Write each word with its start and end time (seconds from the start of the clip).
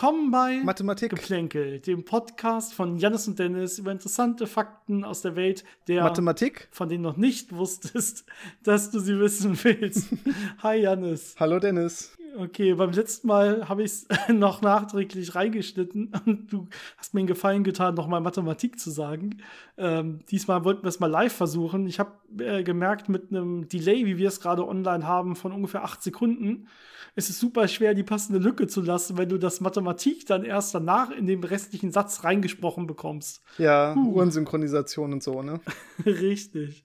Willkommen 0.00 0.30
bei 0.30 0.62
Mathematik 0.64 1.10
Geplänkel, 1.10 1.78
dem 1.78 2.06
Podcast 2.06 2.72
von 2.72 2.96
Janis 2.96 3.28
und 3.28 3.38
Dennis 3.38 3.78
über 3.78 3.92
interessante 3.92 4.46
Fakten 4.46 5.04
aus 5.04 5.20
der 5.20 5.36
Welt 5.36 5.62
der 5.88 6.02
Mathematik, 6.04 6.68
von 6.70 6.88
denen 6.88 7.02
noch 7.02 7.18
nicht 7.18 7.52
wusstest, 7.54 8.24
dass 8.62 8.90
du 8.90 8.98
sie 8.98 9.20
wissen 9.20 9.62
willst. 9.62 10.08
Hi 10.62 10.78
Janis. 10.78 11.34
Hallo 11.38 11.58
Dennis. 11.58 12.16
Okay, 12.38 12.74
beim 12.74 12.92
letzten 12.92 13.26
Mal 13.28 13.68
habe 13.68 13.82
ich 13.82 13.92
es 13.92 14.08
noch 14.28 14.62
nachträglich 14.62 15.34
reingeschnitten 15.34 16.12
und 16.26 16.52
du 16.52 16.68
hast 16.96 17.14
mir 17.14 17.20
einen 17.20 17.26
Gefallen 17.26 17.64
getan, 17.64 17.94
nochmal 17.94 18.20
Mathematik 18.20 18.78
zu 18.78 18.90
sagen. 18.90 19.42
Ähm, 19.76 20.20
diesmal 20.30 20.64
wollten 20.64 20.82
wir 20.82 20.88
es 20.88 21.00
mal 21.00 21.08
live 21.08 21.32
versuchen. 21.32 21.86
Ich 21.86 21.98
habe 21.98 22.12
äh, 22.38 22.62
gemerkt, 22.62 23.08
mit 23.08 23.30
einem 23.30 23.68
Delay, 23.68 24.06
wie 24.06 24.18
wir 24.18 24.28
es 24.28 24.40
gerade 24.40 24.66
online 24.66 25.06
haben, 25.06 25.36
von 25.36 25.52
ungefähr 25.52 25.84
acht 25.84 26.02
Sekunden, 26.02 26.68
ist 27.16 27.28
es 27.28 27.40
super 27.40 27.66
schwer, 27.66 27.94
die 27.94 28.02
passende 28.02 28.38
Lücke 28.38 28.66
zu 28.66 28.82
lassen, 28.82 29.18
wenn 29.18 29.28
du 29.28 29.38
das 29.38 29.60
Mathematik 29.60 30.26
dann 30.26 30.44
erst 30.44 30.74
danach 30.74 31.10
in 31.10 31.26
den 31.26 31.42
restlichen 31.42 31.90
Satz 31.90 32.24
reingesprochen 32.24 32.86
bekommst. 32.86 33.42
Ja, 33.58 33.94
uh. 33.96 34.12
Uhrensynchronisation 34.14 35.12
und 35.12 35.22
so, 35.22 35.42
ne? 35.42 35.60
Richtig. 36.06 36.84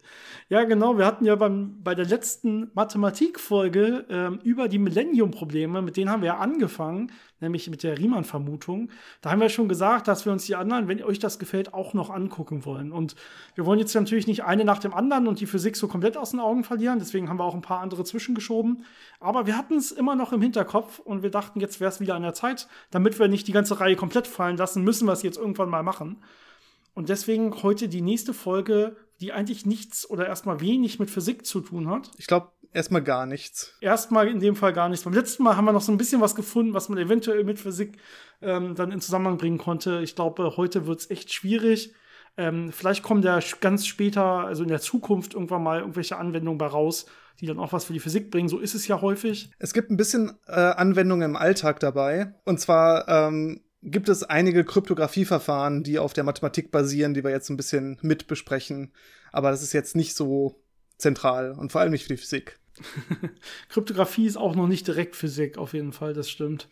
Ja, 0.49 0.63
genau. 0.63 0.98
Wir 0.98 1.05
hatten 1.05 1.25
ja 1.25 1.35
beim, 1.35 1.81
bei 1.84 1.95
der 1.95 2.05
letzten 2.05 2.71
Mathematikfolge 2.73 4.05
ähm, 4.09 4.39
über 4.43 4.67
die 4.67 4.79
Millennium-Probleme, 5.35 5.81
mit 5.81 5.98
denen 5.98 6.09
haben 6.09 6.21
wir 6.21 6.27
ja 6.27 6.38
angefangen, 6.38 7.12
nämlich 7.39 7.70
mit 7.70 7.84
der 7.84 7.98
Riemann-Vermutung. 7.98 8.89
Da 9.21 9.31
haben 9.31 9.41
wir 9.41 9.49
schon 9.49 9.67
gesagt, 9.67 10.07
dass 10.07 10.26
wir 10.26 10.31
uns 10.31 10.45
die 10.45 10.55
anderen, 10.55 10.87
wenn 10.87 11.04
euch 11.04 11.20
das 11.20 11.40
gefällt, 11.40 11.73
auch 11.73 11.93
noch 11.93 12.09
angucken 12.09 12.65
wollen. 12.65 12.91
Und 12.91 13.15
wir 13.55 13.65
wollen 13.65 13.79
jetzt 13.79 13.93
natürlich 13.93 14.27
nicht 14.27 14.43
eine 14.43 14.65
nach 14.65 14.79
dem 14.79 14.93
anderen 14.93 15.27
und 15.27 15.40
die 15.40 15.46
Physik 15.46 15.76
so 15.76 15.87
komplett 15.87 16.18
aus 16.18 16.32
den 16.32 16.40
Augen 16.40 16.63
verlieren. 16.63 16.99
Deswegen 16.99 17.29
haben 17.29 17.37
wir 17.37 17.43
auch 17.43 17.55
ein 17.55 17.62
paar 17.62 17.82
andere 17.82 18.04
zwischengeschoben. 18.04 18.85
Aber 19.20 19.46
wir 19.46 19.57
hatten 19.57 19.76
es 19.76 19.91
immer 19.91 20.15
noch 20.15 20.34
im 20.34 20.41
Hinterkopf 20.41 20.99
und 20.99 21.24
wir 21.24 21.32
dachten, 21.32 21.59
jetzt 21.59 21.79
wäre 21.79 21.90
es 21.90 21.99
wieder 21.99 22.15
an 22.15 22.24
der 22.24 22.34
Zeit, 22.34 22.68
damit 22.91 23.20
wir 23.20 23.27
nicht 23.27 23.48
die 23.48 23.54
ganze 23.54 23.79
Reihe 23.79 23.96
komplett 23.96 24.27
fallen 24.27 24.57
lassen, 24.57 24.84
müssen 24.84 25.07
wir 25.07 25.13
es 25.13 25.24
jetzt 25.24 25.37
irgendwann 25.37 25.70
mal 25.70 25.84
machen. 25.84 26.18
Und 26.93 27.09
deswegen 27.09 27.62
heute 27.62 27.90
die 27.90 28.02
nächste 28.02 28.34
Folge, 28.34 28.96
die 29.20 29.34
eigentlich 29.34 29.65
nichts 29.65 30.09
oder 30.09 30.27
erstmal 30.27 30.62
wenig 30.62 30.98
mit 30.98 31.09
Physik 31.09 31.46
zu 31.46 31.59
tun 31.62 31.90
hat. 31.90 32.09
Ich 32.18 32.27
glaube, 32.27 32.52
erstmal 32.76 33.01
gar 33.01 33.26
nichts. 33.26 33.73
Erstmal 33.81 34.27
in 34.27 34.40
dem 34.40 34.55
Fall 34.55 34.73
gar 34.73 34.90
nichts. 34.90 35.05
Beim 35.05 35.13
letzten 35.13 35.43
Mal 35.43 35.55
haben 35.55 35.65
wir 35.65 35.71
noch 35.71 35.81
so 35.81 35.91
ein 35.91 35.98
bisschen 35.98 36.21
was 36.21 36.35
gefunden, 36.35 36.73
was 36.73 36.90
man 36.90 36.98
eventuell 36.98 37.43
mit 37.43 37.59
Physik 37.59 37.98
ähm, 38.41 38.76
dann 38.76 38.91
in 38.91 39.01
Zusammenhang 39.01 39.37
bringen 39.37 39.57
konnte. 39.57 40.01
Ich 40.04 40.15
glaube, 40.15 40.57
heute 40.57 40.85
wird 40.85 40.99
es 40.99 41.09
echt 41.09 41.34
schwierig. 41.34 41.93
Ähm, 42.37 42.71
vielleicht 42.71 43.01
kommen 43.01 43.21
da 43.21 43.40
ganz 43.62 43.87
später, 43.87 44.23
also 44.23 44.63
in 44.63 44.70
der 44.70 44.81
Zukunft, 44.81 45.34
irgendwann 45.34 45.63
mal 45.63 45.79
irgendwelche 45.79 46.18
Anwendungen 46.18 46.57
bei 46.57 46.68
raus, 46.68 47.05
die 47.40 47.46
dann 47.46 47.59
auch 47.59 47.71
was 47.71 47.85
für 47.85 47.93
die 47.93 47.99
Physik 47.99 48.29
bringen. 48.29 48.49
So 48.49 48.59
ist 48.59 48.76
es 48.76 48.87
ja 48.87 49.01
häufig. 49.01 49.51
Es 49.57 49.73
gibt 49.73 49.90
ein 49.90 49.98
bisschen 49.98 50.37
äh, 50.48 50.51
Anwendungen 50.51 51.31
im 51.31 51.35
Alltag 51.37 51.79
dabei. 51.79 52.35
Und 52.43 52.59
zwar 52.59 53.07
ähm, 53.07 53.62
gibt 53.81 54.09
es 54.09 54.23
einige 54.23 54.65
Kryptografieverfahren, 54.65 55.84
die 55.84 55.98
auf 55.98 56.12
der 56.12 56.26
Mathematik 56.26 56.71
basieren, 56.71 57.13
die 57.13 57.23
wir 57.23 57.31
jetzt 57.31 57.49
ein 57.49 57.57
bisschen 57.57 57.98
mit 58.01 58.27
besprechen. 58.27 58.91
Aber 59.31 59.51
das 59.51 59.63
ist 59.63 59.73
jetzt 59.73 59.96
nicht 59.96 60.13
so 60.13 60.62
zentral 60.98 61.51
und 61.51 61.71
vor 61.71 61.81
allem 61.81 61.91
nicht 61.91 62.03
für 62.03 62.13
die 62.13 62.18
Physik. 62.18 62.59
Kryptographie 63.70 64.25
ist 64.25 64.38
auch 64.38 64.56
noch 64.56 64.68
nicht 64.68 64.88
direkt 64.88 65.16
Physik, 65.16 65.57
auf 65.57 65.73
jeden 65.73 65.94
Fall, 65.94 66.13
das 66.13 66.29
stimmt. 66.29 66.68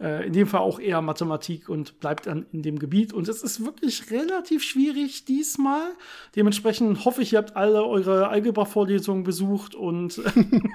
Äh, 0.00 0.28
in 0.28 0.32
dem 0.32 0.46
Fall 0.46 0.60
auch 0.60 0.78
eher 0.78 1.02
Mathematik 1.02 1.68
und 1.68 1.98
bleibt 1.98 2.28
dann 2.28 2.46
in 2.52 2.62
dem 2.62 2.78
Gebiet. 2.78 3.12
Und 3.12 3.26
es 3.28 3.42
ist 3.42 3.64
wirklich 3.64 4.12
relativ 4.12 4.62
schwierig 4.62 5.24
diesmal. 5.24 5.90
Dementsprechend 6.36 7.04
hoffe 7.04 7.22
ich, 7.22 7.32
ihr 7.32 7.38
habt 7.38 7.56
alle 7.56 7.84
eure 7.84 8.28
Algebra-Vorlesungen 8.28 9.24
besucht 9.24 9.74
und 9.74 10.22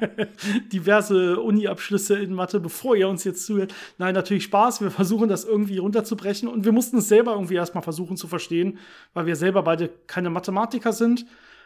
diverse 0.73 1.39
Uni-Abschlüsse 1.39 2.19
in 2.19 2.33
Mathe, 2.33 2.59
bevor 2.59 2.97
ihr 2.97 3.07
uns 3.07 3.23
jetzt 3.23 3.45
zuhört. 3.45 3.73
Nein, 3.97 4.13
natürlich 4.13 4.43
Spaß. 4.43 4.81
Wir 4.81 4.91
versuchen 4.91 5.29
das 5.29 5.45
irgendwie 5.45 5.77
runterzubrechen 5.77 6.49
und 6.49 6.65
wir 6.65 6.73
mussten 6.73 6.97
es 6.97 7.07
selber 7.07 7.31
irgendwie 7.31 7.55
erstmal 7.55 7.83
versuchen 7.83 8.17
zu 8.17 8.27
verstehen, 8.27 8.77
weil 9.13 9.25
wir 9.25 9.37
selber 9.37 9.63
beide 9.63 9.89
keine 10.05 10.31
Mathematiker 10.31 10.91
sind. 10.91 11.25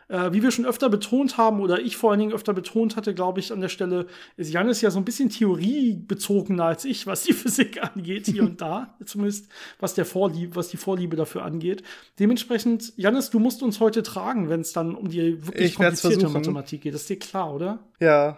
Äh, 0.10 0.32
wie 0.32 0.42
wir 0.42 0.52
schon 0.52 0.66
öfter 0.66 0.90
betont 0.90 1.38
haben, 1.38 1.60
oder 1.60 1.82
ich 1.82 1.98
vor 1.98 2.12
allen 2.12 2.20
Dingen 2.20 2.32
öfter 2.32 2.54
betont 2.54 2.96
hatte, 2.96 3.14
glaube 3.14 3.42
ich, 3.42 3.52
an 3.52 3.60
der 3.60 3.68
Stelle, 3.68 4.08
ist 4.38 4.54
Janis 4.54 4.80
ja 4.80 4.90
so 4.90 5.00
ein 5.00 5.06
bisschen 5.06 5.30
theoriebezogener 5.30 6.64
als 6.64 6.86
ich, 6.86 7.08
was 7.08 7.24
die 7.24 7.34
Physik 7.34 7.84
angeht, 7.84 8.28
hier 8.28 8.44
und 8.44 8.62
da. 8.62 8.96
Zumindest 9.06 9.50
was, 9.80 9.96
der 9.96 10.06
Vorliebe, 10.06 10.56
was 10.56 10.70
die 10.70 10.78
Vorliebe 10.78 11.18
dafür 11.18 11.44
angeht. 11.44 11.84
Dementsprechend, 12.20 12.94
Janis, 12.96 13.30
du 13.30 13.40
musst 13.40 13.62
uns 13.62 13.80
heute 13.82 14.02
tragen, 14.02 14.50
wenn 14.50 14.62
es 14.62 14.72
dann 14.72 14.96
um 14.96 15.10
die 15.10 15.46
wirklich 15.46 15.72
ich 15.72 15.76
komplizierte 15.76 16.30
Mathematik 16.30 16.82
geht. 16.82 16.94
Das 16.94 17.02
ist 17.02 17.10
dir 17.10 17.20
klar, 17.20 17.54
oder? 17.54 17.80
Ja. 18.00 18.38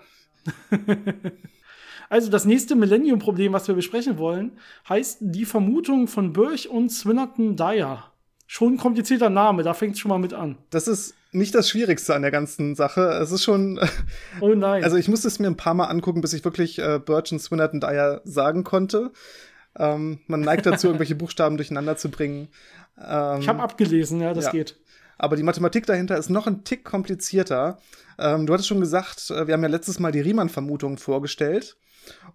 Also 2.09 2.31
das 2.31 2.45
nächste 2.45 2.75
Millennium-Problem, 2.75 3.53
was 3.53 3.67
wir 3.67 3.75
besprechen 3.75 4.17
wollen, 4.17 4.53
heißt 4.89 5.19
die 5.21 5.45
Vermutung 5.45 6.07
von 6.07 6.33
Birch 6.33 6.67
und 6.67 6.89
Swinnerton-Dyer. 6.89 8.08
Schon 8.51 8.73
ein 8.73 8.77
komplizierter 8.77 9.29
Name, 9.29 9.61
da 9.61 9.75
fängt 9.75 9.93
es 9.93 9.99
schon 9.99 10.09
mal 10.09 10.17
mit 10.17 10.33
an. 10.33 10.57
Das 10.71 10.87
ist 10.87 11.13
nicht 11.31 11.53
das 11.53 11.69
Schwierigste 11.69 12.15
an 12.15 12.23
der 12.23 12.31
ganzen 12.31 12.73
Sache. 12.73 13.01
Es 13.21 13.31
ist 13.31 13.43
schon. 13.43 13.79
Oh 14.41 14.55
nein. 14.55 14.83
Also 14.83 14.97
ich 14.97 15.07
musste 15.07 15.27
es 15.27 15.37
mir 15.37 15.45
ein 15.45 15.55
paar 15.55 15.75
Mal 15.75 15.85
angucken, 15.85 16.21
bis 16.21 16.33
ich 16.33 16.43
wirklich 16.43 16.79
äh, 16.79 16.97
Birch 16.97 17.31
und 17.31 17.37
Swinnerton 17.37 17.79
Dyer 17.79 18.21
sagen 18.23 18.63
konnte. 18.63 19.11
Ähm, 19.77 20.21
man 20.25 20.39
neigt 20.39 20.65
dazu, 20.65 20.87
irgendwelche 20.87 21.13
Buchstaben 21.13 21.57
durcheinander 21.57 21.95
zu 21.95 22.09
bringen. 22.09 22.47
Ähm, 22.97 23.41
ich 23.41 23.47
habe 23.47 23.61
abgelesen, 23.61 24.19
ja, 24.19 24.33
das 24.33 24.45
ja. 24.45 24.51
geht. 24.51 24.77
Aber 25.19 25.35
die 25.35 25.43
Mathematik 25.43 25.85
dahinter 25.85 26.17
ist 26.17 26.31
noch 26.31 26.47
ein 26.47 26.63
Tick 26.63 26.83
komplizierter. 26.83 27.77
Ähm, 28.17 28.47
du 28.47 28.53
hattest 28.53 28.67
schon 28.67 28.79
gesagt, 28.79 29.29
äh, 29.29 29.45
wir 29.45 29.53
haben 29.53 29.61
ja 29.61 29.69
letztes 29.69 29.99
Mal 29.99 30.11
die 30.11 30.21
Riemann-Vermutung 30.21 30.97
vorgestellt. 30.97 31.77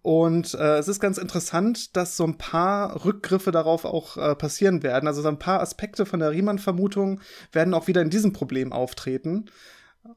Und 0.03 0.55
äh, 0.55 0.79
es 0.79 0.89
ist 0.89 1.01
ganz 1.01 1.19
interessant, 1.19 1.97
dass 1.97 2.17
so 2.17 2.25
ein 2.25 2.37
paar 2.37 3.05
Rückgriffe 3.05 3.53
darauf 3.53 3.85
auch 3.85 4.17
äh, 4.17 4.35
passieren 4.35 4.83
werden. 4.83 5.07
Also 5.07 5.23
so 5.23 5.29
ein 5.29 5.39
paar 5.39 5.61
Aspekte 5.61 6.05
von 6.05 6.21
der 6.21 6.31
Riemann-Vermutung 6.31 7.21
werden 7.53 7.73
auch 7.75 7.87
wieder 7.87 8.03
in 8.03 8.11
diesem 8.11 8.33
Problem 8.33 8.73
auftreten. 8.73 9.47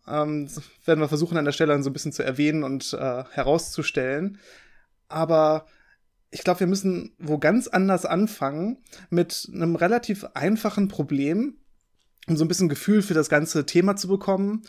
Ähm, 0.07 0.49
werden 0.85 0.99
wir 0.99 1.07
versuchen 1.07 1.37
an 1.37 1.45
der 1.45 1.53
Stelle 1.53 1.71
dann 1.71 1.83
so 1.83 1.89
ein 1.89 1.93
bisschen 1.93 2.11
zu 2.11 2.23
erwähnen 2.23 2.63
und 2.63 2.93
äh, 2.93 3.23
herauszustellen. 3.31 4.39
Aber 5.07 5.65
ich 6.31 6.43
glaube, 6.43 6.59
wir 6.61 6.67
müssen 6.67 7.13
wo 7.17 7.37
ganz 7.37 7.67
anders 7.67 8.05
anfangen 8.05 8.79
mit 9.09 9.49
einem 9.53 9.75
relativ 9.75 10.25
einfachen 10.33 10.87
Problem, 10.89 11.57
um 12.27 12.35
so 12.35 12.43
ein 12.43 12.49
bisschen 12.49 12.69
Gefühl 12.69 13.01
für 13.01 13.13
das 13.13 13.29
ganze 13.29 13.65
Thema 13.65 13.95
zu 13.95 14.07
bekommen. 14.07 14.63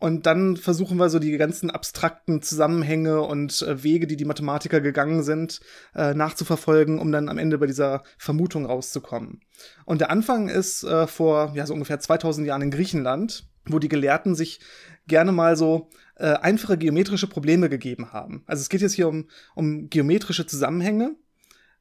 Und 0.00 0.24
dann 0.24 0.56
versuchen 0.56 0.98
wir 0.98 1.10
so 1.10 1.18
die 1.18 1.36
ganzen 1.36 1.70
abstrakten 1.70 2.40
Zusammenhänge 2.40 3.20
und 3.20 3.60
äh, 3.60 3.82
Wege, 3.82 4.06
die 4.06 4.16
die 4.16 4.24
Mathematiker 4.24 4.80
gegangen 4.80 5.22
sind, 5.22 5.60
äh, 5.94 6.14
nachzuverfolgen, 6.14 6.98
um 6.98 7.12
dann 7.12 7.28
am 7.28 7.36
Ende 7.36 7.58
bei 7.58 7.66
dieser 7.66 8.02
Vermutung 8.16 8.64
rauszukommen. 8.64 9.42
Und 9.84 10.00
der 10.00 10.10
Anfang 10.10 10.48
ist 10.48 10.84
äh, 10.84 11.06
vor 11.06 11.52
ja 11.54 11.66
so 11.66 11.74
ungefähr 11.74 12.00
2000 12.00 12.46
Jahren 12.46 12.62
in 12.62 12.70
Griechenland, 12.70 13.46
wo 13.66 13.78
die 13.78 13.90
Gelehrten 13.90 14.34
sich 14.34 14.60
gerne 15.06 15.32
mal 15.32 15.54
so 15.54 15.90
äh, 16.16 16.32
einfache 16.32 16.78
geometrische 16.78 17.26
Probleme 17.26 17.68
gegeben 17.68 18.10
haben. 18.10 18.42
Also 18.46 18.62
es 18.62 18.70
geht 18.70 18.80
jetzt 18.80 18.94
hier 18.94 19.08
um, 19.08 19.28
um 19.54 19.90
geometrische 19.90 20.46
Zusammenhänge 20.46 21.14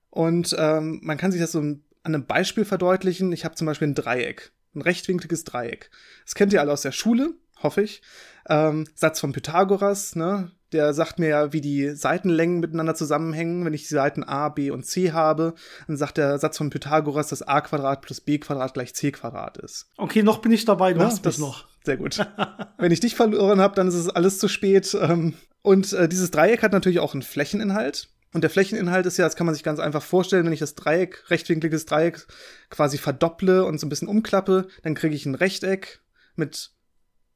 und 0.10 0.54
ähm, 0.60 1.00
man 1.04 1.18
kann 1.18 1.32
sich 1.32 1.40
das 1.40 1.54
so 1.54 1.60
an 1.60 1.84
einem 2.04 2.26
Beispiel 2.26 2.66
verdeutlichen. 2.66 3.32
Ich 3.32 3.46
habe 3.46 3.56
zum 3.56 3.66
Beispiel 3.66 3.88
ein 3.88 3.96
Dreieck, 3.96 4.52
ein 4.76 4.82
rechtwinkliges 4.82 5.46
Dreieck. 5.46 5.90
Das 6.26 6.36
kennt 6.36 6.52
ihr 6.52 6.60
alle 6.60 6.74
aus 6.74 6.82
der 6.82 6.92
Schule 6.92 7.36
hoffe 7.62 7.82
ich. 7.82 8.02
Ähm, 8.48 8.86
Satz 8.96 9.20
von 9.20 9.32
Pythagoras, 9.32 10.16
ne? 10.16 10.52
Der 10.72 10.94
sagt 10.94 11.18
mir 11.18 11.30
ja, 11.30 11.54
wie 11.54 11.62
die 11.62 11.90
Seitenlängen 11.90 12.60
miteinander 12.60 12.94
zusammenhängen. 12.94 13.66
Wenn 13.66 13.74
ich 13.74 13.88
die 13.88 13.94
Seiten 13.94 14.24
a, 14.24 14.50
b 14.50 14.70
und 14.70 14.86
c 14.86 15.12
habe, 15.12 15.56
dann 15.88 15.98
sagt 15.98 16.18
der 16.18 16.38
Satz 16.38 16.58
von 16.58 16.70
Pythagoras, 16.70 17.30
dass 17.30 17.42
a 17.42 17.62
Quadrat 17.62 18.02
plus 18.02 18.22
b 18.22 18.38
Quadrat 18.38 18.74
gleich 18.76 18.94
c 18.94 19.12
Quadrat 19.12 19.58
ist. 19.58 19.90
Okay, 19.98 20.22
noch 20.22 20.40
bin 20.40 20.52
ich 20.52 20.66
dabei, 20.66 20.94
du 20.94 21.00
ja, 21.00 21.08
hast 21.08 21.26
das 21.26 21.40
noch. 21.40 21.68
Sehr 21.84 21.98
gut. 21.98 22.20
Wenn 22.78 22.92
ich 22.92 23.00
dich 23.00 23.16
verloren 23.16 23.60
habe, 23.60 23.76
dann 23.76 23.88
ist 23.88 23.96
es 23.96 24.10
alles 24.10 24.38
zu 24.38 24.48
spät. 24.48 24.96
Ähm, 25.00 25.34
und 25.62 25.92
äh, 25.94 26.08
dieses 26.08 26.30
Dreieck 26.30 26.62
hat 26.62 26.72
natürlich 26.72 27.00
auch 27.00 27.14
einen 27.14 27.24
Flächeninhalt. 27.24 28.10
Und 28.34 28.44
der 28.44 28.52
Flächeninhalt 28.52 29.06
ist 29.08 29.18
ja, 29.18 29.26
das 29.26 29.36
kann 29.36 29.48
man 29.48 29.56
sich 29.56 29.64
ganz 29.64 29.80
einfach 29.80 30.04
vorstellen, 30.04 30.46
wenn 30.46 30.54
ich 30.54 30.60
das 30.60 30.76
Dreieck, 30.76 31.30
rechtwinkliges 31.32 31.86
Dreieck 31.86 32.28
quasi 32.70 32.98
verdopple 33.00 33.66
und 33.66 33.80
so 33.80 33.88
ein 33.88 33.90
bisschen 33.90 34.08
umklappe, 34.08 34.68
dann 34.84 34.94
kriege 34.94 35.16
ich 35.16 35.26
ein 35.26 35.36
Rechteck 35.36 36.02
mit 36.36 36.72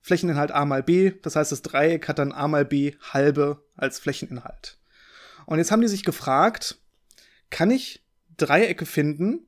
Flächeninhalt 0.03 0.51
a 0.51 0.65
mal 0.65 0.83
b. 0.83 1.13
Das 1.21 1.35
heißt, 1.35 1.51
das 1.51 1.61
Dreieck 1.61 2.07
hat 2.09 2.19
dann 2.19 2.33
a 2.33 2.47
mal 2.47 2.65
b 2.65 2.95
halbe 3.13 3.63
als 3.75 3.99
Flächeninhalt. 3.99 4.77
Und 5.45 5.57
jetzt 5.57 5.71
haben 5.71 5.81
die 5.81 5.87
sich 5.87 6.03
gefragt, 6.03 6.77
kann 7.49 7.71
ich 7.71 8.03
Dreiecke 8.37 8.85
finden, 8.85 9.47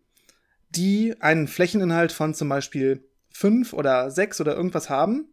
die 0.69 1.21
einen 1.21 1.47
Flächeninhalt 1.47 2.11
von 2.11 2.33
zum 2.33 2.49
Beispiel 2.49 3.07
fünf 3.29 3.73
oder 3.73 4.09
sechs 4.11 4.39
oder 4.39 4.55
irgendwas 4.55 4.89
haben, 4.89 5.27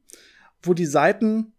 wo 0.61 0.75
die 0.75 0.87
Seiten 0.87 1.53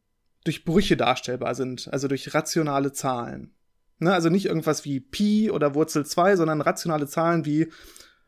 durch 0.43 0.65
Brüche 0.65 0.97
darstellbar 0.97 1.55
sind, 1.55 1.87
also 1.91 2.09
durch 2.09 2.33
rationale 2.33 2.91
Zahlen. 2.91 3.53
Ne, 3.99 4.13
also 4.13 4.27
nicht 4.27 4.45
irgendwas 4.45 4.83
wie 4.83 4.99
Pi 4.99 5.49
oder 5.49 5.73
Wurzel 5.73 6.05
2, 6.05 6.35
sondern 6.35 6.59
rationale 6.59 7.07
Zahlen 7.07 7.45
wie 7.45 7.71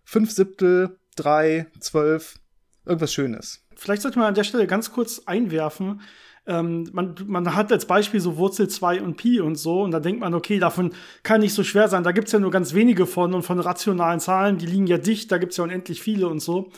5 0.05 0.31
Siebtel, 0.31 0.97
3, 1.17 1.67
12, 1.79 2.39
irgendwas 2.85 3.13
Schönes. 3.13 3.65
Vielleicht 3.75 4.01
sollte 4.01 4.19
man 4.19 4.29
an 4.29 4.35
der 4.35 4.43
Stelle 4.43 4.67
ganz 4.67 4.91
kurz 4.91 5.23
einwerfen, 5.25 6.01
ähm, 6.47 6.89
man, 6.93 7.15
man 7.25 7.55
hat 7.55 7.71
als 7.71 7.85
Beispiel 7.85 8.19
so 8.19 8.37
Wurzel 8.37 8.67
2 8.67 9.01
und 9.01 9.17
Pi 9.17 9.41
und 9.41 9.55
so, 9.55 9.81
und 9.81 9.91
da 9.91 9.99
denkt 9.99 10.21
man, 10.21 10.33
okay, 10.33 10.59
davon 10.59 10.93
kann 11.23 11.41
nicht 11.41 11.53
so 11.53 11.63
schwer 11.63 11.87
sein. 11.87 12.03
Da 12.03 12.11
gibt's 12.11 12.31
ja 12.31 12.39
nur 12.39 12.51
ganz 12.51 12.73
wenige 12.73 13.05
von 13.07 13.33
und 13.33 13.43
von 13.43 13.59
rationalen 13.59 14.19
Zahlen, 14.19 14.57
die 14.57 14.67
liegen 14.67 14.87
ja 14.87 14.97
dicht, 14.97 15.31
da 15.31 15.37
gibt's 15.37 15.57
ja 15.57 15.63
unendlich 15.63 16.01
viele 16.01 16.27
und 16.27 16.39
so. 16.39 16.69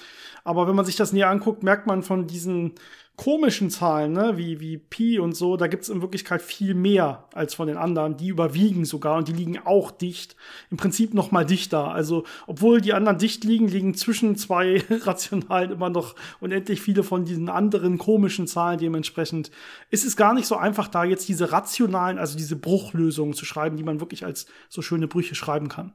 Aber 0.44 0.68
wenn 0.68 0.76
man 0.76 0.86
sich 0.86 0.96
das 0.96 1.12
näher 1.12 1.30
anguckt, 1.30 1.64
merkt 1.64 1.88
man 1.88 2.04
von 2.04 2.28
diesen 2.28 2.76
komischen 3.18 3.72
Zahlen, 3.72 4.14
ne, 4.14 4.38
wie, 4.38 4.60
wie 4.60 4.78
Pi 4.78 5.18
und 5.18 5.36
so, 5.36 5.58
da 5.58 5.66
gibt's 5.66 5.90
in 5.90 6.02
Wirklichkeit 6.04 6.40
viel 6.40 6.76
mehr 6.76 7.28
als 7.34 7.56
von 7.56 7.68
den 7.68 7.76
anderen. 7.76 8.16
Die 8.16 8.28
überwiegen 8.28 8.86
sogar 8.86 9.18
und 9.18 9.28
die 9.28 9.34
liegen 9.34 9.58
auch 9.58 9.90
dicht. 9.90 10.36
Im 10.70 10.78
Prinzip 10.78 11.16
noch 11.16 11.32
mal 11.32 11.44
dichter. 11.44 11.92
Also, 11.92 12.26
obwohl 12.46 12.80
die 12.80 12.94
anderen 12.94 13.18
dicht 13.18 13.44
liegen, 13.44 13.68
liegen 13.68 13.96
zwischen 13.96 14.36
zwei 14.36 14.84
Rationalen 14.90 15.72
immer 15.72 15.90
noch 15.90 16.16
unendlich 16.40 16.80
viele 16.80 17.02
von 17.02 17.26
diesen 17.26 17.50
anderen 17.50 17.98
komischen 17.98 18.46
Zahlen 18.46 18.78
dementsprechend. 18.78 19.50
Ist 19.90 20.06
es 20.06 20.16
gar 20.16 20.36
nicht 20.36 20.46
so 20.46 20.56
einfach, 20.56 20.88
da 20.88 21.04
jetzt 21.04 21.28
diese 21.28 21.52
rationalen, 21.52 22.20
also 22.20 22.38
diese 22.38 22.56
Bruchlösungen 22.56 23.34
zu 23.34 23.46
schreiben, 23.46 23.78
die 23.78 23.84
man 23.84 24.00
wirklich 24.00 24.26
als 24.26 24.46
so 24.70 24.84
schöne 24.84 25.08
Brüche 25.08 25.34
schreiben 25.34 25.70
kann. 25.70 25.94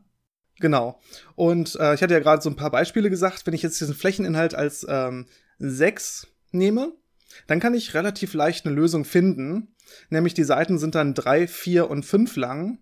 Genau. 0.58 1.00
Und 1.36 1.76
äh, 1.76 1.94
ich 1.94 2.02
hatte 2.02 2.14
ja 2.14 2.20
gerade 2.20 2.42
so 2.42 2.50
ein 2.50 2.56
paar 2.56 2.70
Beispiele 2.72 3.10
gesagt. 3.10 3.46
Wenn 3.46 3.54
ich 3.54 3.62
jetzt 3.62 3.80
diesen 3.80 3.94
Flächeninhalt 3.94 4.56
als 4.56 4.84
ähm, 4.88 5.26
6 5.58 6.26
nehme, 6.50 6.92
dann 7.46 7.60
kann 7.60 7.74
ich 7.74 7.94
relativ 7.94 8.34
leicht 8.34 8.66
eine 8.66 8.74
Lösung 8.74 9.04
finden. 9.04 9.74
Nämlich 10.10 10.34
die 10.34 10.44
Seiten 10.44 10.78
sind 10.78 10.94
dann 10.94 11.14
3, 11.14 11.46
4 11.46 11.90
und 11.90 12.04
5 12.04 12.36
lang. 12.36 12.78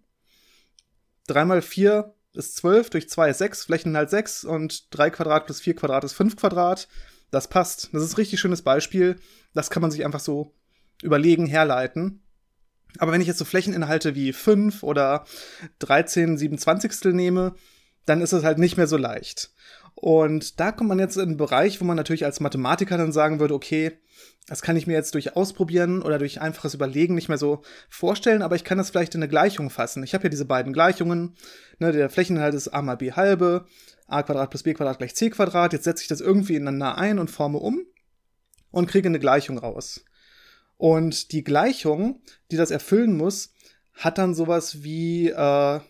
3 1.26 1.44
mal 1.44 1.62
4 1.62 2.14
ist 2.34 2.56
12, 2.56 2.90
durch 2.90 3.08
2 3.08 3.30
ist 3.30 3.38
6, 3.38 3.64
Flächeninhalt 3.64 4.10
6 4.10 4.44
und 4.44 4.94
3 4.96 5.10
Quadrat 5.10 5.46
plus 5.46 5.60
4 5.60 5.74
Quadrat 5.74 6.04
ist 6.04 6.12
5 6.12 6.36
Quadrat. 6.36 6.88
Das 7.30 7.48
passt. 7.48 7.90
Das 7.92 8.02
ist 8.02 8.12
ein 8.12 8.16
richtig 8.16 8.40
schönes 8.40 8.62
Beispiel. 8.62 9.16
Das 9.54 9.70
kann 9.70 9.82
man 9.82 9.90
sich 9.90 10.04
einfach 10.04 10.20
so 10.20 10.54
überlegen, 11.02 11.46
herleiten. 11.46 12.22
Aber 12.98 13.12
wenn 13.12 13.20
ich 13.20 13.28
jetzt 13.28 13.38
so 13.38 13.44
Flächeninhalte 13.44 14.14
wie 14.14 14.32
5 14.32 14.82
oder 14.82 15.24
13 15.78 16.38
27 16.38 17.12
nehme, 17.12 17.54
dann 18.04 18.20
ist 18.20 18.32
es 18.32 18.42
halt 18.42 18.58
nicht 18.58 18.76
mehr 18.76 18.88
so 18.88 18.96
leicht. 18.96 19.52
Und 20.00 20.58
da 20.60 20.72
kommt 20.72 20.88
man 20.88 20.98
jetzt 20.98 21.16
in 21.16 21.22
einen 21.22 21.36
Bereich, 21.36 21.78
wo 21.78 21.84
man 21.84 21.96
natürlich 21.96 22.24
als 22.24 22.40
Mathematiker 22.40 22.96
dann 22.96 23.12
sagen 23.12 23.38
würde, 23.38 23.52
okay, 23.52 23.98
das 24.46 24.62
kann 24.62 24.74
ich 24.74 24.86
mir 24.86 24.94
jetzt 24.94 25.12
durch 25.12 25.36
Ausprobieren 25.36 26.00
oder 26.00 26.18
durch 26.18 26.40
einfaches 26.40 26.72
Überlegen 26.72 27.14
nicht 27.14 27.28
mehr 27.28 27.36
so 27.36 27.60
vorstellen, 27.90 28.40
aber 28.40 28.56
ich 28.56 28.64
kann 28.64 28.78
das 28.78 28.88
vielleicht 28.88 29.14
in 29.14 29.22
eine 29.22 29.28
Gleichung 29.28 29.68
fassen. 29.68 30.02
Ich 30.02 30.14
habe 30.14 30.22
hier 30.22 30.30
diese 30.30 30.46
beiden 30.46 30.72
Gleichungen. 30.72 31.36
Ne, 31.78 31.92
der 31.92 32.08
Flächeninhalt 32.08 32.54
ist 32.54 32.68
a 32.68 32.80
mal 32.80 32.96
b 32.96 33.12
halbe, 33.12 33.66
a 34.06 34.22
Quadrat 34.22 34.48
plus 34.48 34.62
b 34.62 34.72
Quadrat 34.72 34.96
gleich 34.96 35.14
c 35.14 35.28
Quadrat. 35.28 35.74
Jetzt 35.74 35.84
setze 35.84 36.00
ich 36.00 36.08
das 36.08 36.22
irgendwie 36.22 36.56
ineinander 36.56 36.96
ein 36.96 37.18
und 37.18 37.30
forme 37.30 37.58
um 37.58 37.82
und 38.70 38.88
kriege 38.88 39.06
eine 39.06 39.20
Gleichung 39.20 39.58
raus. 39.58 40.02
Und 40.78 41.32
die 41.32 41.44
Gleichung, 41.44 42.22
die 42.50 42.56
das 42.56 42.70
erfüllen 42.70 43.18
muss, 43.18 43.52
hat 43.92 44.16
dann 44.16 44.34
sowas 44.34 44.82
wie, 44.82 45.28
äh, 45.28 45.80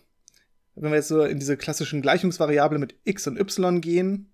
wenn 0.81 0.91
wir 0.91 0.97
jetzt 0.97 1.09
so 1.09 1.23
in 1.23 1.39
diese 1.39 1.57
klassischen 1.57 2.01
Gleichungsvariable 2.01 2.79
mit 2.79 2.95
x 3.03 3.27
und 3.27 3.39
y 3.39 3.81
gehen, 3.81 4.31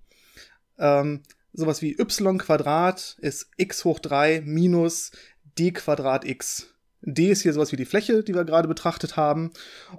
ähm, 0.79 1.21
sowas 1.53 1.81
wie 1.81 1.99
y 1.99 2.37
Quadrat 2.37 3.17
ist 3.19 3.49
x 3.57 3.83
hoch 3.83 3.99
3 3.99 4.41
minus 4.45 5.11
d 5.57 5.71
Quadrat 5.71 6.23
x. 6.25 6.67
d 7.01 7.31
ist 7.31 7.41
hier 7.41 7.53
sowas 7.53 7.71
wie 7.71 7.77
die 7.77 7.85
Fläche, 7.85 8.23
die 8.23 8.33
wir 8.33 8.45
gerade 8.45 8.67
betrachtet 8.67 9.17
haben. 9.17 9.51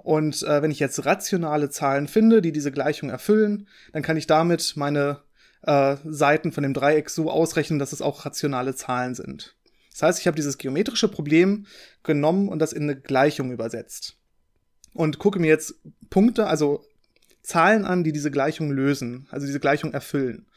Und 0.03 0.41
äh, 0.43 0.61
wenn 0.61 0.71
ich 0.71 0.79
jetzt 0.79 1.05
rationale 1.05 1.69
Zahlen 1.69 2.07
finde, 2.07 2.41
die 2.41 2.51
diese 2.51 2.71
Gleichung 2.71 3.09
erfüllen, 3.09 3.67
dann 3.93 4.03
kann 4.03 4.17
ich 4.17 4.25
damit 4.25 4.73
meine 4.75 5.21
äh, 5.63 5.97
Seiten 6.05 6.51
von 6.51 6.63
dem 6.63 6.73
Dreieck 6.73 7.09
so 7.09 7.29
ausrechnen, 7.29 7.79
dass 7.79 7.93
es 7.93 8.01
auch 8.01 8.25
rationale 8.25 8.75
Zahlen 8.75 9.13
sind. 9.15 9.55
Das 9.91 10.01
heißt, 10.01 10.19
ich 10.19 10.27
habe 10.27 10.35
dieses 10.35 10.57
geometrische 10.57 11.09
Problem 11.09 11.65
genommen 12.03 12.47
und 12.47 12.59
das 12.59 12.73
in 12.73 12.83
eine 12.83 12.95
Gleichung 12.99 13.51
übersetzt. 13.51 14.18
Und 14.93 15.19
gucke 15.19 15.39
mir 15.39 15.47
jetzt 15.47 15.75
Punkte, 16.09 16.47
also 16.47 16.83
Zahlen 17.41 17.85
an, 17.85 18.03
die 18.03 18.11
diese 18.11 18.31
Gleichung 18.31 18.71
lösen, 18.71 19.27
also 19.31 19.45
diese 19.45 19.59
Gleichung 19.59 19.93
erfüllen. 19.93 20.47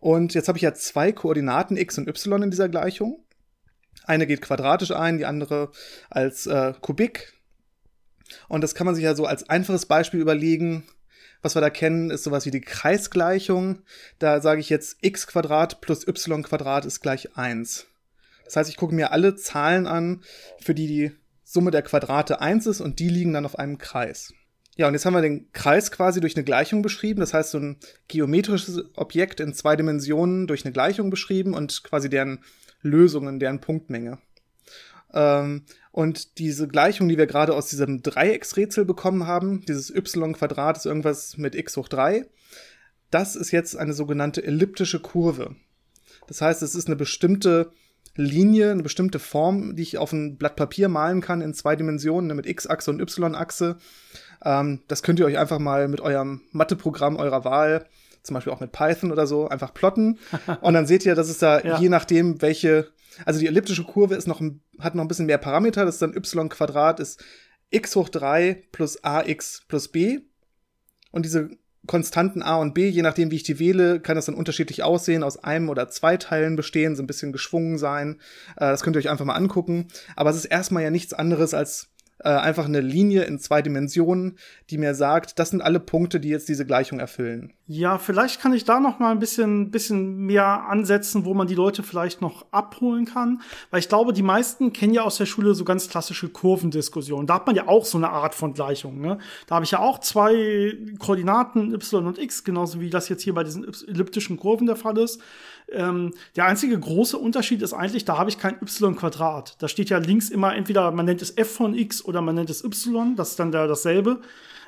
Und 0.00 0.34
jetzt 0.34 0.48
habe 0.48 0.58
ich 0.58 0.62
ja 0.62 0.74
zwei 0.74 1.12
Koordinaten 1.12 1.76
x 1.76 1.98
und 1.98 2.08
y 2.08 2.42
in 2.42 2.50
dieser 2.50 2.68
Gleichung. 2.68 3.24
Eine 4.04 4.26
geht 4.26 4.42
quadratisch 4.42 4.92
ein, 4.92 5.18
die 5.18 5.26
andere 5.26 5.70
als 6.08 6.46
äh, 6.46 6.72
Kubik. 6.80 7.34
Und 8.48 8.62
das 8.62 8.74
kann 8.74 8.86
man 8.86 8.94
sich 8.94 9.04
ja 9.04 9.14
so 9.14 9.26
als 9.26 9.48
einfaches 9.48 9.86
Beispiel 9.86 10.20
überlegen. 10.20 10.84
Was 11.40 11.54
wir 11.54 11.60
da 11.60 11.70
kennen, 11.70 12.10
ist 12.10 12.24
sowas 12.24 12.46
wie 12.46 12.50
die 12.50 12.60
Kreisgleichung. 12.60 13.82
Da 14.18 14.40
sage 14.40 14.60
ich 14.60 14.70
jetzt 14.70 14.98
x 15.02 15.26
plus 15.80 16.06
y 16.06 16.44
ist 16.84 17.00
gleich 17.00 17.36
1. 17.36 17.86
Das 18.44 18.56
heißt, 18.56 18.70
ich 18.70 18.76
gucke 18.76 18.94
mir 18.94 19.12
alle 19.12 19.36
Zahlen 19.36 19.86
an, 19.86 20.22
für 20.60 20.74
die 20.74 20.86
die 20.86 21.12
Summe 21.50 21.70
der 21.70 21.80
Quadrate 21.80 22.42
1 22.42 22.66
ist 22.66 22.82
und 22.82 22.98
die 22.98 23.08
liegen 23.08 23.32
dann 23.32 23.46
auf 23.46 23.58
einem 23.58 23.78
Kreis. 23.78 24.34
Ja, 24.76 24.86
und 24.86 24.92
jetzt 24.92 25.06
haben 25.06 25.14
wir 25.14 25.22
den 25.22 25.50
Kreis 25.52 25.90
quasi 25.90 26.20
durch 26.20 26.36
eine 26.36 26.44
Gleichung 26.44 26.82
beschrieben. 26.82 27.20
Das 27.20 27.32
heißt, 27.32 27.52
so 27.52 27.58
ein 27.58 27.78
geometrisches 28.06 28.84
Objekt 28.96 29.40
in 29.40 29.54
zwei 29.54 29.74
Dimensionen 29.74 30.46
durch 30.46 30.66
eine 30.66 30.74
Gleichung 30.74 31.08
beschrieben 31.08 31.54
und 31.54 31.82
quasi 31.84 32.10
deren 32.10 32.44
Lösungen, 32.82 33.40
deren 33.40 33.62
Punktmenge. 33.62 34.18
Ähm, 35.14 35.64
und 35.90 36.36
diese 36.36 36.68
Gleichung, 36.68 37.08
die 37.08 37.16
wir 37.16 37.26
gerade 37.26 37.54
aus 37.54 37.68
diesem 37.70 38.02
Dreiecksrätsel 38.02 38.84
bekommen 38.84 39.26
haben, 39.26 39.64
dieses 39.66 39.88
y 39.88 40.34
Quadrat 40.34 40.76
ist 40.76 40.84
irgendwas 40.84 41.38
mit 41.38 41.54
x 41.54 41.78
hoch 41.78 41.88
3, 41.88 42.26
das 43.10 43.36
ist 43.36 43.52
jetzt 43.52 43.74
eine 43.74 43.94
sogenannte 43.94 44.44
elliptische 44.44 45.00
Kurve. 45.00 45.56
Das 46.26 46.42
heißt, 46.42 46.60
es 46.60 46.74
ist 46.74 46.88
eine 46.88 46.96
bestimmte 46.96 47.72
Linie, 48.18 48.72
eine 48.72 48.82
bestimmte 48.82 49.18
Form, 49.18 49.76
die 49.76 49.82
ich 49.82 49.96
auf 49.96 50.12
ein 50.12 50.36
Blatt 50.36 50.56
Papier 50.56 50.88
malen 50.88 51.20
kann 51.20 51.40
in 51.40 51.54
zwei 51.54 51.76
Dimensionen, 51.76 52.26
ne, 52.26 52.34
mit 52.34 52.46
X-Achse 52.46 52.90
und 52.90 53.00
Y-Achse. 53.00 53.76
Ähm, 54.44 54.80
das 54.88 55.02
könnt 55.02 55.20
ihr 55.20 55.26
euch 55.26 55.38
einfach 55.38 55.60
mal 55.60 55.86
mit 55.88 56.00
eurem 56.00 56.42
Matheprogramm 56.50 57.16
eurer 57.16 57.44
Wahl, 57.44 57.86
zum 58.22 58.34
Beispiel 58.34 58.52
auch 58.52 58.60
mit 58.60 58.72
Python 58.72 59.12
oder 59.12 59.26
so, 59.26 59.48
einfach 59.48 59.72
plotten. 59.72 60.18
und 60.60 60.74
dann 60.74 60.86
seht 60.86 61.06
ihr, 61.06 61.14
dass 61.14 61.28
es 61.28 61.38
da 61.38 61.60
ja. 61.60 61.78
je 61.78 61.88
nachdem, 61.88 62.42
welche, 62.42 62.88
also 63.24 63.38
die 63.38 63.46
elliptische 63.46 63.84
Kurve 63.84 64.16
ist 64.16 64.26
noch, 64.26 64.42
hat 64.80 64.96
noch 64.96 65.04
ein 65.04 65.08
bisschen 65.08 65.26
mehr 65.26 65.38
Parameter, 65.38 65.84
das 65.84 65.94
ist 65.94 66.02
dann 66.02 66.16
y 66.16 66.48
Quadrat 66.48 66.98
ist 67.00 67.24
x 67.70 67.94
hoch 67.94 68.08
3 68.08 68.64
plus 68.72 69.02
ax 69.04 69.62
plus 69.68 69.88
b. 69.88 70.20
Und 71.12 71.24
diese 71.24 71.50
Konstanten 71.86 72.42
A 72.42 72.56
und 72.56 72.74
B, 72.74 72.88
je 72.88 73.02
nachdem, 73.02 73.30
wie 73.30 73.36
ich 73.36 73.42
die 73.44 73.58
wähle, 73.58 74.00
kann 74.00 74.16
das 74.16 74.26
dann 74.26 74.34
unterschiedlich 74.34 74.82
aussehen, 74.82 75.22
aus 75.22 75.42
einem 75.42 75.68
oder 75.68 75.88
zwei 75.88 76.16
Teilen 76.16 76.56
bestehen, 76.56 76.96
so 76.96 77.02
ein 77.02 77.06
bisschen 77.06 77.32
geschwungen 77.32 77.78
sein. 77.78 78.20
Äh, 78.56 78.66
das 78.66 78.82
könnt 78.82 78.96
ihr 78.96 79.00
euch 79.00 79.10
einfach 79.10 79.24
mal 79.24 79.34
angucken. 79.34 79.88
Aber 80.16 80.30
es 80.30 80.36
ist 80.36 80.46
erstmal 80.46 80.82
ja 80.82 80.90
nichts 80.90 81.14
anderes 81.14 81.54
als 81.54 81.90
äh, 82.20 82.28
einfach 82.30 82.64
eine 82.64 82.80
Linie 82.80 83.24
in 83.24 83.38
zwei 83.38 83.62
Dimensionen, 83.62 84.38
die 84.70 84.78
mir 84.78 84.94
sagt, 84.94 85.38
das 85.38 85.50
sind 85.50 85.60
alle 85.60 85.80
Punkte, 85.80 86.20
die 86.20 86.28
jetzt 86.28 86.48
diese 86.48 86.66
Gleichung 86.66 87.00
erfüllen. 87.00 87.52
Ja, 87.66 87.98
vielleicht 87.98 88.40
kann 88.40 88.54
ich 88.54 88.64
da 88.64 88.80
noch 88.80 88.98
mal 88.98 89.12
ein 89.12 89.18
bisschen, 89.18 89.70
bisschen 89.70 90.16
mehr 90.16 90.66
ansetzen, 90.68 91.24
wo 91.24 91.34
man 91.34 91.46
die 91.46 91.54
Leute 91.54 91.82
vielleicht 91.82 92.20
noch 92.20 92.46
abholen 92.50 93.04
kann. 93.04 93.42
Weil 93.70 93.80
ich 93.80 93.88
glaube, 93.88 94.12
die 94.12 94.22
meisten 94.22 94.72
kennen 94.72 94.94
ja 94.94 95.02
aus 95.02 95.18
der 95.18 95.26
Schule 95.26 95.54
so 95.54 95.64
ganz 95.64 95.88
klassische 95.88 96.28
Kurvendiskussionen. 96.28 97.26
Da 97.26 97.34
hat 97.34 97.46
man 97.46 97.54
ja 97.54 97.68
auch 97.68 97.84
so 97.84 97.98
eine 97.98 98.10
Art 98.10 98.34
von 98.34 98.54
Gleichung. 98.54 99.00
Ne? 99.00 99.18
Da 99.46 99.56
habe 99.56 99.64
ich 99.64 99.70
ja 99.70 99.80
auch 99.80 100.00
zwei 100.00 100.76
Koordinaten 100.98 101.74
y 101.74 102.06
und 102.06 102.18
x, 102.18 102.42
genauso 102.42 102.80
wie 102.80 102.90
das 102.90 103.08
jetzt 103.08 103.22
hier 103.22 103.34
bei 103.34 103.44
diesen 103.44 103.66
elliptischen 103.86 104.38
Kurven 104.38 104.66
der 104.66 104.76
Fall 104.76 104.96
ist. 104.98 105.20
Ähm, 105.70 106.14
der 106.36 106.46
einzige 106.46 106.78
große 106.78 107.18
Unterschied 107.18 107.62
ist 107.62 107.74
eigentlich, 107.74 108.04
da 108.04 108.18
habe 108.18 108.30
ich 108.30 108.38
kein 108.38 108.56
y 108.60 108.96
Quadrat. 108.96 109.56
Da 109.58 109.68
steht 109.68 109.90
ja 109.90 109.98
links 109.98 110.30
immer 110.30 110.54
entweder, 110.54 110.90
man 110.90 111.06
nennt 111.06 111.22
es 111.22 111.36
f 111.36 111.50
von 111.50 111.74
x 111.74 112.04
oder 112.04 112.22
man 112.22 112.34
nennt 112.34 112.50
es 112.50 112.64
y. 112.64 113.16
Das 113.16 113.30
ist 113.30 113.38
dann 113.38 113.52
da 113.52 113.66
dasselbe. 113.66 114.20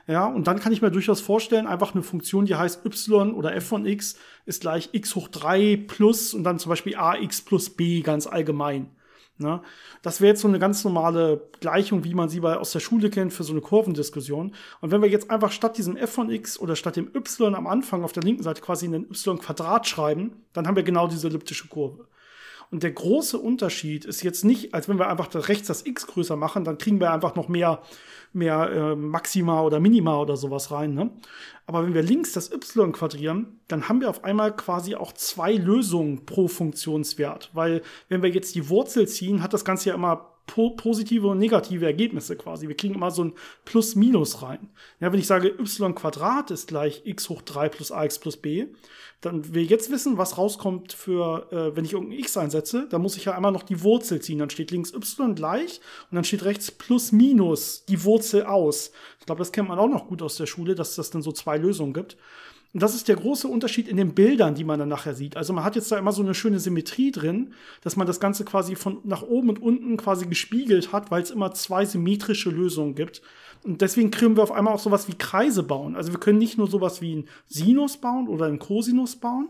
Ja, 0.06 0.26
und 0.26 0.46
dann 0.46 0.58
kann 0.58 0.72
ich 0.72 0.82
mir 0.82 0.90
durchaus 0.90 1.20
vorstellen, 1.20 1.66
einfach 1.66 1.94
eine 1.94 2.02
Funktion, 2.02 2.44
die 2.46 2.56
heißt 2.56 2.84
y 2.84 3.32
oder 3.32 3.54
f 3.54 3.66
von 3.66 3.86
x 3.86 4.16
ist 4.44 4.62
gleich 4.62 4.88
x 4.92 5.14
hoch 5.14 5.28
3 5.28 5.84
plus 5.86 6.34
und 6.34 6.44
dann 6.44 6.58
zum 6.58 6.70
Beispiel 6.70 6.96
ax 6.96 7.40
plus 7.42 7.70
b 7.70 8.00
ganz 8.00 8.26
allgemein. 8.26 8.90
Ne? 9.40 9.62
Das 10.02 10.20
wäre 10.20 10.30
jetzt 10.30 10.42
so 10.42 10.48
eine 10.48 10.58
ganz 10.58 10.84
normale 10.84 11.48
Gleichung, 11.60 12.04
wie 12.04 12.14
man 12.14 12.28
sie 12.28 12.40
bei, 12.40 12.56
aus 12.56 12.72
der 12.72 12.80
Schule 12.80 13.10
kennt 13.10 13.32
für 13.32 13.42
so 13.42 13.52
eine 13.52 13.60
Kurvendiskussion. 13.60 14.54
Und 14.80 14.90
wenn 14.90 15.02
wir 15.02 15.08
jetzt 15.08 15.30
einfach 15.30 15.50
statt 15.50 15.78
diesem 15.78 15.96
f 15.96 16.10
von 16.10 16.30
x 16.30 16.58
oder 16.58 16.76
statt 16.76 16.96
dem 16.96 17.10
y 17.14 17.54
am 17.54 17.66
Anfang 17.66 18.04
auf 18.04 18.12
der 18.12 18.22
linken 18.22 18.42
Seite 18.42 18.60
quasi 18.60 18.86
einen 18.86 19.10
y 19.10 19.38
Quadrat 19.38 19.86
schreiben, 19.86 20.44
dann 20.52 20.66
haben 20.66 20.76
wir 20.76 20.82
genau 20.82 21.08
diese 21.08 21.28
elliptische 21.28 21.68
Kurve. 21.68 22.06
Und 22.70 22.84
der 22.84 22.92
große 22.92 23.36
Unterschied 23.36 24.04
ist 24.04 24.22
jetzt 24.22 24.44
nicht, 24.44 24.74
als 24.74 24.88
wenn 24.88 24.98
wir 24.98 25.08
einfach 25.08 25.28
rechts 25.48 25.66
das 25.66 25.84
x 25.84 26.06
größer 26.06 26.36
machen, 26.36 26.64
dann 26.64 26.78
kriegen 26.78 27.00
wir 27.00 27.12
einfach 27.12 27.34
noch 27.34 27.48
mehr, 27.48 27.82
mehr 28.32 28.70
äh, 28.70 28.96
Maxima 28.96 29.62
oder 29.62 29.80
Minima 29.80 30.20
oder 30.20 30.36
sowas 30.36 30.70
rein. 30.70 30.94
Ne? 30.94 31.10
Aber 31.66 31.84
wenn 31.84 31.94
wir 31.94 32.02
links 32.02 32.32
das 32.32 32.52
y 32.52 32.92
quadrieren, 32.92 33.60
dann 33.66 33.88
haben 33.88 34.00
wir 34.00 34.08
auf 34.08 34.22
einmal 34.22 34.54
quasi 34.54 34.94
auch 34.94 35.12
zwei 35.12 35.54
Lösungen 35.54 36.26
pro 36.26 36.46
Funktionswert. 36.46 37.50
Weil 37.54 37.82
wenn 38.08 38.22
wir 38.22 38.30
jetzt 38.30 38.54
die 38.54 38.68
Wurzel 38.68 39.08
ziehen, 39.08 39.42
hat 39.42 39.52
das 39.52 39.64
Ganze 39.64 39.88
ja 39.88 39.96
immer 39.96 40.29
po 40.46 40.70
positive 40.70 41.28
und 41.28 41.38
negative 41.38 41.86
Ergebnisse 41.86 42.36
quasi. 42.36 42.66
Wir 42.66 42.76
kriegen 42.76 42.94
immer 42.94 43.10
so 43.10 43.24
ein 43.24 43.34
Plus-Minus 43.64 44.42
rein. 44.42 44.68
Ja, 44.98 45.12
wenn 45.12 45.20
ich 45.20 45.26
sage, 45.26 45.48
y 45.48 45.94
Quadrat 45.94 46.50
ist 46.50 46.68
gleich 46.68 47.02
x 47.04 47.28
hoch 47.28 47.42
3 47.42 47.68
plus 47.68 47.92
ax 47.92 48.18
plus 48.18 48.36
b, 48.36 48.66
dann 49.20 49.54
will 49.54 49.62
ich 49.62 49.70
jetzt 49.70 49.90
wissen, 49.90 50.18
was 50.18 50.38
rauskommt 50.38 50.92
für, 50.92 51.46
äh, 51.52 51.76
wenn 51.76 51.84
ich 51.84 51.92
irgendein 51.92 52.18
x 52.18 52.36
einsetze, 52.36 52.86
dann 52.88 53.02
muss 53.02 53.16
ich 53.16 53.26
ja 53.26 53.34
einmal 53.34 53.52
noch 53.52 53.62
die 53.62 53.82
Wurzel 53.82 54.20
ziehen. 54.20 54.38
Dann 54.38 54.50
steht 54.50 54.70
links 54.70 54.92
y 54.92 55.34
gleich 55.34 55.80
und 56.10 56.16
dann 56.16 56.24
steht 56.24 56.44
rechts 56.44 56.70
plus 56.70 57.12
minus 57.12 57.84
die 57.84 58.02
Wurzel 58.04 58.44
aus. 58.44 58.92
Ich 59.20 59.26
glaube, 59.26 59.40
das 59.40 59.52
kennt 59.52 59.68
man 59.68 59.78
auch 59.78 59.88
noch 59.88 60.08
gut 60.08 60.22
aus 60.22 60.36
der 60.36 60.46
Schule, 60.46 60.74
dass 60.74 60.96
das 60.96 61.10
dann 61.10 61.22
so 61.22 61.32
zwei 61.32 61.58
Lösungen 61.58 61.92
gibt. 61.92 62.16
Und 62.72 62.82
das 62.82 62.94
ist 62.94 63.08
der 63.08 63.16
große 63.16 63.48
Unterschied 63.48 63.88
in 63.88 63.96
den 63.96 64.14
Bildern, 64.14 64.54
die 64.54 64.62
man 64.62 64.78
dann 64.78 64.88
nachher 64.88 65.14
sieht. 65.14 65.36
Also 65.36 65.52
man 65.52 65.64
hat 65.64 65.74
jetzt 65.74 65.90
da 65.90 65.98
immer 65.98 66.12
so 66.12 66.22
eine 66.22 66.34
schöne 66.34 66.60
Symmetrie 66.60 67.10
drin, 67.10 67.52
dass 67.80 67.96
man 67.96 68.06
das 68.06 68.20
Ganze 68.20 68.44
quasi 68.44 68.76
von 68.76 68.98
nach 69.02 69.22
oben 69.22 69.48
und 69.48 69.60
unten 69.60 69.96
quasi 69.96 70.26
gespiegelt 70.26 70.92
hat, 70.92 71.10
weil 71.10 71.22
es 71.22 71.30
immer 71.30 71.52
zwei 71.52 71.84
symmetrische 71.84 72.50
Lösungen 72.50 72.94
gibt. 72.94 73.22
Und 73.64 73.80
deswegen 73.80 74.10
können 74.12 74.36
wir 74.36 74.44
auf 74.44 74.52
einmal 74.52 74.74
auch 74.74 74.80
sowas 74.80 75.08
wie 75.08 75.14
Kreise 75.14 75.64
bauen. 75.64 75.96
Also 75.96 76.12
wir 76.12 76.20
können 76.20 76.38
nicht 76.38 76.58
nur 76.58 76.68
sowas 76.68 77.00
wie 77.00 77.16
ein 77.16 77.28
Sinus 77.46 77.96
bauen 77.96 78.28
oder 78.28 78.46
ein 78.46 78.60
Cosinus 78.60 79.16
bauen, 79.16 79.48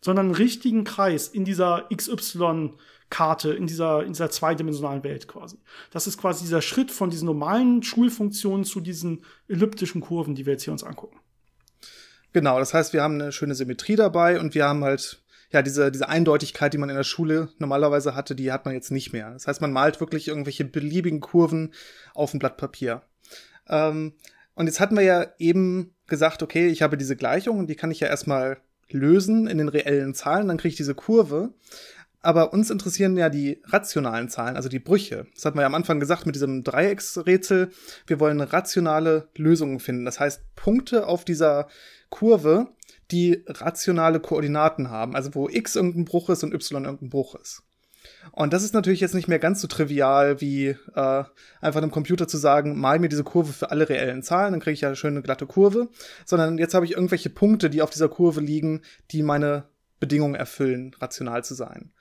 sondern 0.00 0.26
einen 0.26 0.34
richtigen 0.36 0.84
Kreis 0.84 1.26
in 1.28 1.44
dieser 1.44 1.88
XY 1.94 2.70
Karte 3.10 3.52
in 3.52 3.66
dieser, 3.66 4.04
in 4.04 4.12
dieser 4.12 4.30
zweidimensionalen 4.30 5.02
Welt 5.02 5.26
quasi. 5.26 5.58
Das 5.90 6.06
ist 6.06 6.16
quasi 6.16 6.44
dieser 6.44 6.62
Schritt 6.62 6.92
von 6.92 7.10
diesen 7.10 7.26
normalen 7.26 7.82
Schulfunktionen 7.82 8.64
zu 8.64 8.80
diesen 8.80 9.24
elliptischen 9.48 10.00
Kurven, 10.00 10.36
die 10.36 10.46
wir 10.46 10.52
jetzt 10.52 10.62
hier 10.62 10.72
uns 10.72 10.84
angucken. 10.84 11.18
Genau, 12.32 12.58
das 12.58 12.74
heißt, 12.74 12.92
wir 12.92 13.02
haben 13.02 13.14
eine 13.14 13.32
schöne 13.32 13.54
Symmetrie 13.54 13.96
dabei 13.96 14.38
und 14.38 14.54
wir 14.54 14.66
haben 14.66 14.84
halt 14.84 15.22
ja 15.50 15.62
diese 15.62 15.90
diese 15.90 16.08
Eindeutigkeit, 16.08 16.72
die 16.72 16.78
man 16.78 16.90
in 16.90 16.96
der 16.96 17.04
Schule 17.04 17.48
normalerweise 17.58 18.14
hatte, 18.14 18.34
die 18.34 18.52
hat 18.52 18.64
man 18.64 18.74
jetzt 18.74 18.90
nicht 18.90 19.12
mehr. 19.12 19.30
Das 19.32 19.46
heißt, 19.46 19.60
man 19.60 19.72
malt 19.72 20.00
wirklich 20.00 20.28
irgendwelche 20.28 20.64
beliebigen 20.64 21.20
Kurven 21.20 21.72
auf 22.14 22.32
ein 22.32 22.38
Blatt 22.38 22.56
Papier. 22.56 23.02
Ähm, 23.68 24.12
und 24.54 24.66
jetzt 24.66 24.80
hatten 24.80 24.96
wir 24.96 25.02
ja 25.02 25.26
eben 25.38 25.94
gesagt, 26.06 26.42
okay, 26.42 26.68
ich 26.68 26.82
habe 26.82 26.96
diese 26.96 27.16
Gleichung 27.16 27.58
und 27.58 27.68
die 27.68 27.76
kann 27.76 27.90
ich 27.90 28.00
ja 28.00 28.08
erstmal 28.08 28.58
lösen 28.90 29.46
in 29.46 29.58
den 29.58 29.68
reellen 29.68 30.14
Zahlen, 30.14 30.48
dann 30.48 30.56
kriege 30.56 30.70
ich 30.70 30.76
diese 30.76 30.94
Kurve. 30.94 31.54
Aber 32.22 32.52
uns 32.52 32.70
interessieren 32.70 33.16
ja 33.16 33.30
die 33.30 33.62
rationalen 33.64 34.28
Zahlen, 34.28 34.56
also 34.56 34.68
die 34.68 34.78
Brüche. 34.78 35.26
Das 35.34 35.44
hatten 35.44 35.56
wir 35.56 35.62
ja 35.62 35.66
am 35.66 35.74
Anfang 35.74 36.00
gesagt 36.00 36.26
mit 36.26 36.34
diesem 36.34 36.62
Dreiecksrätsel. 36.64 37.70
Wir 38.06 38.20
wollen 38.20 38.40
rationale 38.40 39.28
Lösungen 39.36 39.80
finden. 39.80 40.04
Das 40.04 40.20
heißt, 40.20 40.42
Punkte 40.54 41.06
auf 41.06 41.24
dieser 41.24 41.68
Kurve, 42.10 42.68
die 43.10 43.42
rationale 43.46 44.20
Koordinaten 44.20 44.90
haben, 44.90 45.16
also 45.16 45.34
wo 45.34 45.48
x 45.48 45.76
irgendein 45.76 46.04
Bruch 46.04 46.28
ist 46.28 46.44
und 46.44 46.52
y 46.52 46.84
irgendein 46.84 47.08
Bruch 47.08 47.34
ist. 47.36 47.62
Und 48.32 48.52
das 48.52 48.62
ist 48.62 48.74
natürlich 48.74 49.00
jetzt 49.00 49.14
nicht 49.14 49.28
mehr 49.28 49.38
ganz 49.38 49.60
so 49.60 49.66
trivial, 49.66 50.40
wie 50.40 50.68
äh, 50.68 51.24
einfach 51.60 51.82
einem 51.82 51.90
Computer 51.90 52.28
zu 52.28 52.36
sagen, 52.36 52.78
mal 52.78 52.98
mir 52.98 53.08
diese 53.08 53.24
Kurve 53.24 53.52
für 53.52 53.70
alle 53.70 53.88
reellen 53.88 54.22
Zahlen, 54.22 54.52
dann 54.52 54.60
kriege 54.60 54.74
ich 54.74 54.80
ja 54.82 54.88
eine 54.88 54.96
schöne 54.96 55.22
glatte 55.22 55.46
Kurve, 55.46 55.88
sondern 56.24 56.58
jetzt 56.58 56.74
habe 56.74 56.86
ich 56.86 56.92
irgendwelche 56.92 57.30
Punkte, 57.30 57.70
die 57.70 57.82
auf 57.82 57.90
dieser 57.90 58.08
Kurve 58.08 58.40
liegen, 58.40 58.82
die 59.10 59.22
meine 59.22 59.64
Bedingungen 60.00 60.34
erfüllen, 60.34 60.96
rational 60.98 61.44
zu 61.44 61.54
sein. 61.54 61.92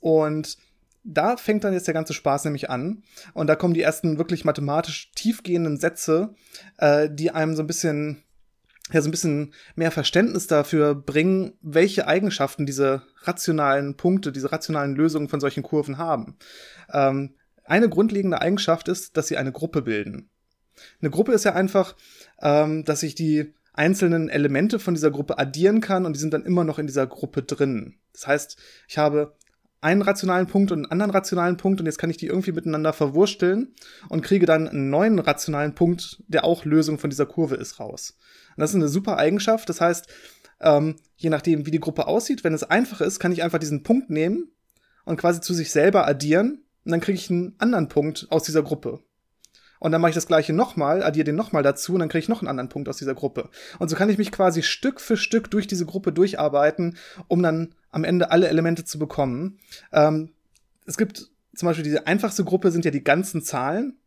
Und 0.00 0.56
da 1.04 1.36
fängt 1.36 1.64
dann 1.64 1.72
jetzt 1.72 1.86
der 1.86 1.94
ganze 1.94 2.14
Spaß 2.14 2.44
nämlich 2.44 2.70
an. 2.70 3.02
Und 3.34 3.48
da 3.48 3.56
kommen 3.56 3.74
die 3.74 3.82
ersten 3.82 4.18
wirklich 4.18 4.44
mathematisch 4.44 5.10
tiefgehenden 5.14 5.76
Sätze, 5.76 6.34
äh, 6.78 7.08
die 7.10 7.32
einem 7.32 7.56
so 7.56 7.62
ein 7.62 7.66
bisschen 7.66 8.22
ja 8.92 9.00
so 9.00 9.08
ein 9.08 9.12
bisschen 9.12 9.54
mehr 9.74 9.90
Verständnis 9.90 10.46
dafür 10.46 10.94
bringen, 10.94 11.54
welche 11.62 12.06
Eigenschaften 12.06 12.66
diese 12.66 13.02
rationalen 13.22 13.96
Punkte, 13.96 14.32
diese 14.32 14.52
rationalen 14.52 14.94
Lösungen 14.94 15.28
von 15.28 15.40
solchen 15.40 15.62
Kurven 15.62 15.98
haben. 15.98 16.36
Ähm, 16.92 17.34
eine 17.64 17.88
grundlegende 17.88 18.40
Eigenschaft 18.40 18.88
ist, 18.88 19.16
dass 19.16 19.28
sie 19.28 19.36
eine 19.36 19.52
Gruppe 19.52 19.82
bilden. 19.82 20.30
Eine 21.00 21.10
Gruppe 21.10 21.32
ist 21.32 21.44
ja 21.44 21.54
einfach, 21.54 21.96
ähm, 22.40 22.84
dass 22.84 23.02
ich 23.02 23.14
die 23.14 23.54
einzelnen 23.72 24.28
Elemente 24.28 24.78
von 24.78 24.94
dieser 24.94 25.10
Gruppe 25.10 25.38
addieren 25.38 25.80
kann 25.80 26.04
und 26.04 26.14
die 26.14 26.20
sind 26.20 26.34
dann 26.34 26.44
immer 26.44 26.64
noch 26.64 26.78
in 26.78 26.86
dieser 26.86 27.06
Gruppe 27.06 27.42
drin. 27.42 27.94
Das 28.12 28.26
heißt, 28.26 28.56
ich 28.88 28.98
habe 28.98 29.36
einen 29.80 30.02
rationalen 30.02 30.46
Punkt 30.46 30.70
und 30.70 30.78
einen 30.78 30.90
anderen 30.92 31.10
rationalen 31.10 31.56
Punkt 31.56 31.80
und 31.80 31.86
jetzt 31.86 31.98
kann 31.98 32.10
ich 32.10 32.16
die 32.16 32.26
irgendwie 32.26 32.52
miteinander 32.52 32.92
verwursteln 32.92 33.74
und 34.08 34.22
kriege 34.22 34.46
dann 34.46 34.68
einen 34.68 34.90
neuen 34.90 35.18
rationalen 35.18 35.74
Punkt, 35.74 36.22
der 36.28 36.44
auch 36.44 36.64
Lösung 36.64 36.98
von 36.98 37.10
dieser 37.10 37.26
Kurve 37.26 37.56
ist, 37.56 37.80
raus. 37.80 38.16
Und 38.56 38.60
das 38.60 38.70
ist 38.70 38.76
eine 38.76 38.88
super 38.88 39.16
Eigenschaft. 39.16 39.68
Das 39.68 39.80
heißt, 39.80 40.06
ähm, 40.60 40.96
je 41.16 41.30
nachdem, 41.30 41.66
wie 41.66 41.72
die 41.72 41.80
Gruppe 41.80 42.06
aussieht, 42.06 42.44
wenn 42.44 42.54
es 42.54 42.62
einfach 42.62 43.00
ist, 43.00 43.18
kann 43.18 43.32
ich 43.32 43.42
einfach 43.42 43.58
diesen 43.58 43.82
Punkt 43.82 44.08
nehmen 44.08 44.52
und 45.04 45.16
quasi 45.16 45.40
zu 45.40 45.52
sich 45.52 45.72
selber 45.72 46.06
addieren 46.06 46.64
und 46.84 46.92
dann 46.92 47.00
kriege 47.00 47.18
ich 47.18 47.30
einen 47.30 47.54
anderen 47.58 47.88
Punkt 47.88 48.26
aus 48.30 48.44
dieser 48.44 48.62
Gruppe. 48.62 49.00
Und 49.82 49.90
dann 49.90 50.00
mache 50.00 50.10
ich 50.10 50.14
das 50.14 50.28
gleiche 50.28 50.52
nochmal, 50.52 51.02
addiere 51.02 51.24
den 51.24 51.34
nochmal 51.34 51.64
dazu 51.64 51.94
und 51.94 51.98
dann 51.98 52.08
kriege 52.08 52.20
ich 52.20 52.28
noch 52.28 52.40
einen 52.40 52.46
anderen 52.46 52.68
Punkt 52.68 52.88
aus 52.88 52.98
dieser 52.98 53.16
Gruppe. 53.16 53.48
Und 53.80 53.88
so 53.88 53.96
kann 53.96 54.08
ich 54.08 54.16
mich 54.16 54.30
quasi 54.30 54.62
Stück 54.62 55.00
für 55.00 55.16
Stück 55.16 55.50
durch 55.50 55.66
diese 55.66 55.86
Gruppe 55.86 56.12
durcharbeiten, 56.12 56.98
um 57.26 57.42
dann 57.42 57.74
am 57.90 58.04
Ende 58.04 58.30
alle 58.30 58.46
Elemente 58.46 58.84
zu 58.84 59.00
bekommen. 59.00 59.58
Ähm, 59.90 60.30
es 60.86 60.96
gibt 60.96 61.32
zum 61.56 61.66
Beispiel 61.66 61.82
diese 61.82 62.06
einfachste 62.06 62.44
Gruppe 62.44 62.70
sind 62.70 62.84
ja 62.84 62.92
die 62.92 63.02
ganzen 63.02 63.42
Zahlen. 63.42 63.98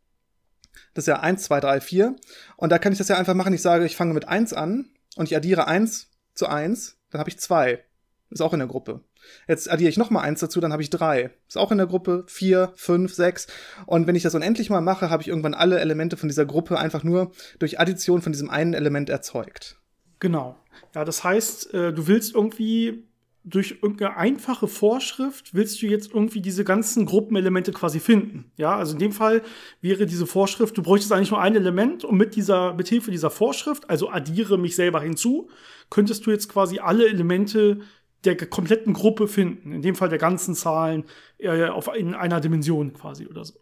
Das 0.94 1.04
ist 1.04 1.08
ja 1.08 1.20
1, 1.20 1.44
2, 1.44 1.60
3, 1.60 1.82
4. 1.82 2.16
Und 2.56 2.72
da 2.72 2.80
kann 2.80 2.94
ich 2.94 2.98
das 2.98 3.10
ja 3.10 3.18
einfach 3.18 3.34
machen. 3.34 3.54
Ich 3.54 3.62
sage, 3.62 3.86
ich 3.86 3.98
fange 3.98 4.14
mit 4.14 4.30
1 4.30 4.54
an 4.54 4.88
und 5.18 5.26
ich 5.26 5.36
addiere 5.36 5.68
1 5.68 6.08
zu 6.36 6.48
1, 6.48 6.96
dann 7.10 7.20
habe 7.20 7.30
ich 7.30 7.38
2. 7.38 7.84
Ist 8.30 8.42
auch 8.42 8.54
in 8.54 8.60
der 8.60 8.70
Gruppe. 8.70 9.02
Jetzt 9.48 9.70
addiere 9.72 9.90
ich 9.90 9.98
noch 9.98 10.10
mal 10.10 10.22
eins 10.22 10.40
dazu, 10.40 10.60
dann 10.60 10.72
habe 10.72 10.82
ich 10.82 10.90
drei. 10.90 11.32
Ist 11.48 11.58
auch 11.58 11.72
in 11.72 11.78
der 11.78 11.88
Gruppe 11.88 12.24
vier, 12.28 12.72
fünf, 12.76 13.14
sechs. 13.14 13.48
Und 13.86 14.08
wenn 14.08 14.16
ich 14.16 14.24
das 14.24 14.36
unendlich 14.36 14.70
mal 14.70 14.82
mache, 14.82 15.10
habe 15.10 15.22
ich 15.22 15.30
irgendwann 15.30 15.54
alle 15.54 15.80
Elemente 15.80 16.18
von 16.18 16.30
dieser 16.30 16.46
Gruppe 16.46 16.78
einfach 16.80 17.04
nur 17.04 17.32
durch 17.60 17.80
Addition 17.80 18.22
von 18.22 18.32
diesem 18.32 18.50
einen 18.50 18.74
Element 18.74 19.10
erzeugt. 19.10 19.78
Genau. 20.20 20.58
Ja, 20.94 21.06
das 21.06 21.24
heißt, 21.24 21.74
äh, 21.74 21.94
du 21.94 22.08
willst 22.08 22.34
irgendwie 22.34 23.06
durch 23.46 23.78
irgendeine 23.84 24.18
einfache 24.18 24.68
Vorschrift 24.68 25.54
willst 25.54 25.80
du 25.82 25.86
jetzt 25.86 26.12
irgendwie 26.12 26.42
diese 26.42 26.64
ganzen 26.64 27.06
Gruppenelemente 27.06 27.72
quasi 27.72 28.00
finden. 28.00 28.52
Ja, 28.58 28.76
also 28.76 28.94
in 28.94 29.00
dem 29.00 29.12
Fall 29.12 29.44
wäre 29.82 30.08
diese 30.08 30.26
Vorschrift, 30.26 30.76
du 30.76 30.82
bräuchtest 30.82 31.14
eigentlich 31.14 31.30
nur 31.30 31.42
ein 31.42 31.56
Element 31.56 32.04
und 32.04 32.18
mit 32.18 32.36
dieser, 32.36 32.74
mit 32.74 32.88
Hilfe 32.88 33.12
dieser 33.12 33.30
Vorschrift, 33.30 33.88
also 33.88 34.10
addiere 34.10 34.58
mich 34.58 34.76
selber 34.76 35.00
hinzu, 35.00 35.48
könntest 35.92 36.26
du 36.26 36.32
jetzt 36.32 36.50
quasi 36.50 36.80
alle 36.80 37.08
Elemente 37.08 37.82
der 38.26 38.36
kompletten 38.36 38.94
Gruppe 38.94 39.28
finden, 39.28 39.72
in 39.72 39.82
dem 39.82 39.96
Fall 39.96 40.10
der 40.10 40.18
ganzen 40.18 40.56
Zahlen 40.56 41.06
äh, 41.38 41.66
auf, 41.66 41.90
in 41.96 42.14
einer 42.14 42.42
Dimension 42.42 42.94
quasi 42.94 43.28
oder 43.28 43.46
so. 43.46 43.56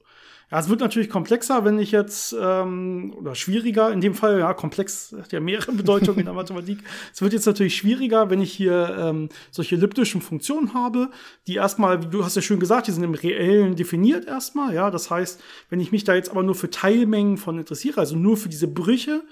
Ja, 0.53 0.59
es 0.59 0.69
wird 0.69 0.81
natürlich 0.81 1.09
komplexer, 1.09 1.65
wenn 1.65 1.79
ich 1.79 1.91
jetzt, 1.91 2.35
ähm, 2.39 3.15
oder 3.17 3.33
schwieriger, 3.33 3.91
in 3.91 4.01
dem 4.01 4.13
Fall, 4.13 4.37
ja, 4.37 4.53
komplex 4.53 5.15
hat 5.19 5.31
ja 5.31 5.39
mehrere 5.39 5.71
Bedeutungen 5.73 6.19
in 6.19 6.25
der 6.25 6.35
Mathematik. 6.35 6.77
Es 7.11 7.23
wird 7.23 7.33
jetzt 7.33 7.47
natürlich 7.47 7.75
schwieriger, 7.75 8.29
wenn 8.29 8.39
ich 8.39 8.53
hier 8.53 8.95
ähm, 8.99 9.29
solche 9.49 9.75
elliptischen 9.75 10.21
Funktionen 10.21 10.75
habe, 10.75 11.09
die 11.47 11.55
erstmal, 11.55 12.03
wie 12.03 12.07
du 12.07 12.23
hast 12.23 12.35
ja 12.35 12.43
schön 12.43 12.59
gesagt, 12.59 12.85
die 12.85 12.91
sind 12.91 13.03
im 13.03 13.15
Reellen 13.15 13.75
definiert 13.75 14.27
erstmal, 14.27 14.75
ja. 14.75 14.91
Das 14.91 15.09
heißt, 15.09 15.41
wenn 15.71 15.79
ich 15.79 15.91
mich 15.91 16.03
da 16.03 16.13
jetzt 16.13 16.29
aber 16.29 16.43
nur 16.43 16.53
für 16.53 16.69
Teilmengen 16.69 17.37
von 17.37 17.57
interessiere, 17.57 17.99
also 17.99 18.15
nur 18.15 18.37
für 18.37 18.49
diese 18.49 18.67
Brüche, 18.67 19.23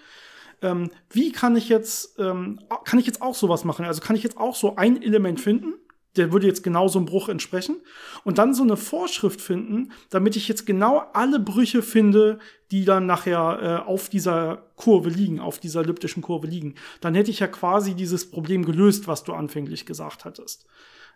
ähm, 0.61 0.91
wie 1.09 1.31
kann 1.31 1.55
ich 1.55 1.69
jetzt, 1.69 2.19
ähm, 2.19 2.59
kann 2.85 2.99
ich 2.99 3.05
jetzt 3.05 3.21
auch 3.21 3.35
sowas 3.35 3.63
machen? 3.63 3.85
Also 3.85 4.01
kann 4.01 4.15
ich 4.15 4.23
jetzt 4.23 4.37
auch 4.37 4.55
so 4.55 4.75
ein 4.75 5.01
Element 5.01 5.39
finden, 5.39 5.73
der 6.17 6.33
würde 6.33 6.47
jetzt 6.47 6.63
genau 6.63 6.87
so 6.87 6.99
einem 6.99 7.05
Bruch 7.05 7.29
entsprechen. 7.29 7.77
Und 8.23 8.37
dann 8.37 8.53
so 8.53 8.63
eine 8.63 8.77
Vorschrift 8.77 9.41
finden, 9.41 9.91
damit 10.09 10.35
ich 10.35 10.47
jetzt 10.47 10.65
genau 10.65 11.03
alle 11.13 11.39
Brüche 11.39 11.81
finde, 11.81 12.39
die 12.69 12.85
dann 12.85 13.05
nachher 13.05 13.83
äh, 13.85 13.89
auf 13.89 14.09
dieser 14.09 14.63
Kurve 14.75 15.09
liegen, 15.09 15.39
auf 15.39 15.59
dieser 15.59 15.81
elliptischen 15.81 16.21
Kurve 16.21 16.47
liegen. 16.47 16.75
Dann 16.99 17.15
hätte 17.15 17.31
ich 17.31 17.39
ja 17.39 17.47
quasi 17.47 17.93
dieses 17.93 18.29
Problem 18.29 18.65
gelöst, 18.65 19.07
was 19.07 19.23
du 19.23 19.33
anfänglich 19.33 19.85
gesagt 19.85 20.25
hattest. 20.25 20.65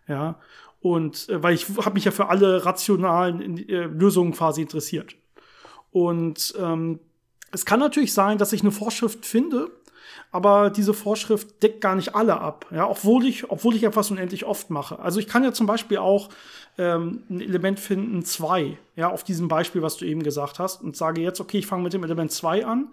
Ja. 0.08 0.38
Und 0.80 1.28
äh, 1.28 1.42
weil 1.42 1.54
ich 1.54 1.66
habe 1.78 1.94
mich 1.94 2.04
ja 2.04 2.10
für 2.10 2.28
alle 2.28 2.64
rationalen 2.64 3.68
äh, 3.68 3.84
Lösungen 3.84 4.32
quasi 4.32 4.62
interessiert. 4.62 5.16
Und 5.90 6.54
ähm, 6.58 7.00
es 7.52 7.64
kann 7.64 7.80
natürlich 7.80 8.12
sein, 8.12 8.38
dass 8.38 8.52
ich 8.52 8.62
eine 8.62 8.72
Vorschrift 8.72 9.24
finde, 9.24 9.70
aber 10.32 10.70
diese 10.70 10.94
Vorschrift 10.94 11.62
deckt 11.62 11.80
gar 11.80 11.94
nicht 11.94 12.14
alle 12.14 12.40
ab. 12.40 12.66
Ja, 12.70 12.88
obwohl 12.88 13.26
ich, 13.26 13.50
obwohl 13.50 13.74
ich 13.74 13.84
etwas 13.84 14.10
unendlich 14.10 14.44
oft 14.44 14.70
mache. 14.70 14.98
Also 14.98 15.20
ich 15.20 15.28
kann 15.28 15.44
ja 15.44 15.52
zum 15.52 15.66
Beispiel 15.66 15.98
auch 15.98 16.28
ähm, 16.78 17.22
ein 17.30 17.40
Element 17.40 17.80
finden, 17.80 18.24
zwei, 18.24 18.78
ja, 18.96 19.10
auf 19.10 19.22
diesem 19.24 19.46
Beispiel, 19.48 19.82
was 19.82 19.96
du 19.96 20.06
eben 20.06 20.22
gesagt 20.22 20.58
hast, 20.58 20.82
und 20.82 20.96
sage 20.96 21.20
jetzt, 21.20 21.40
okay, 21.40 21.58
ich 21.58 21.66
fange 21.66 21.82
mit 21.82 21.92
dem 21.92 22.02
Element 22.02 22.32
zwei 22.32 22.64
an 22.64 22.92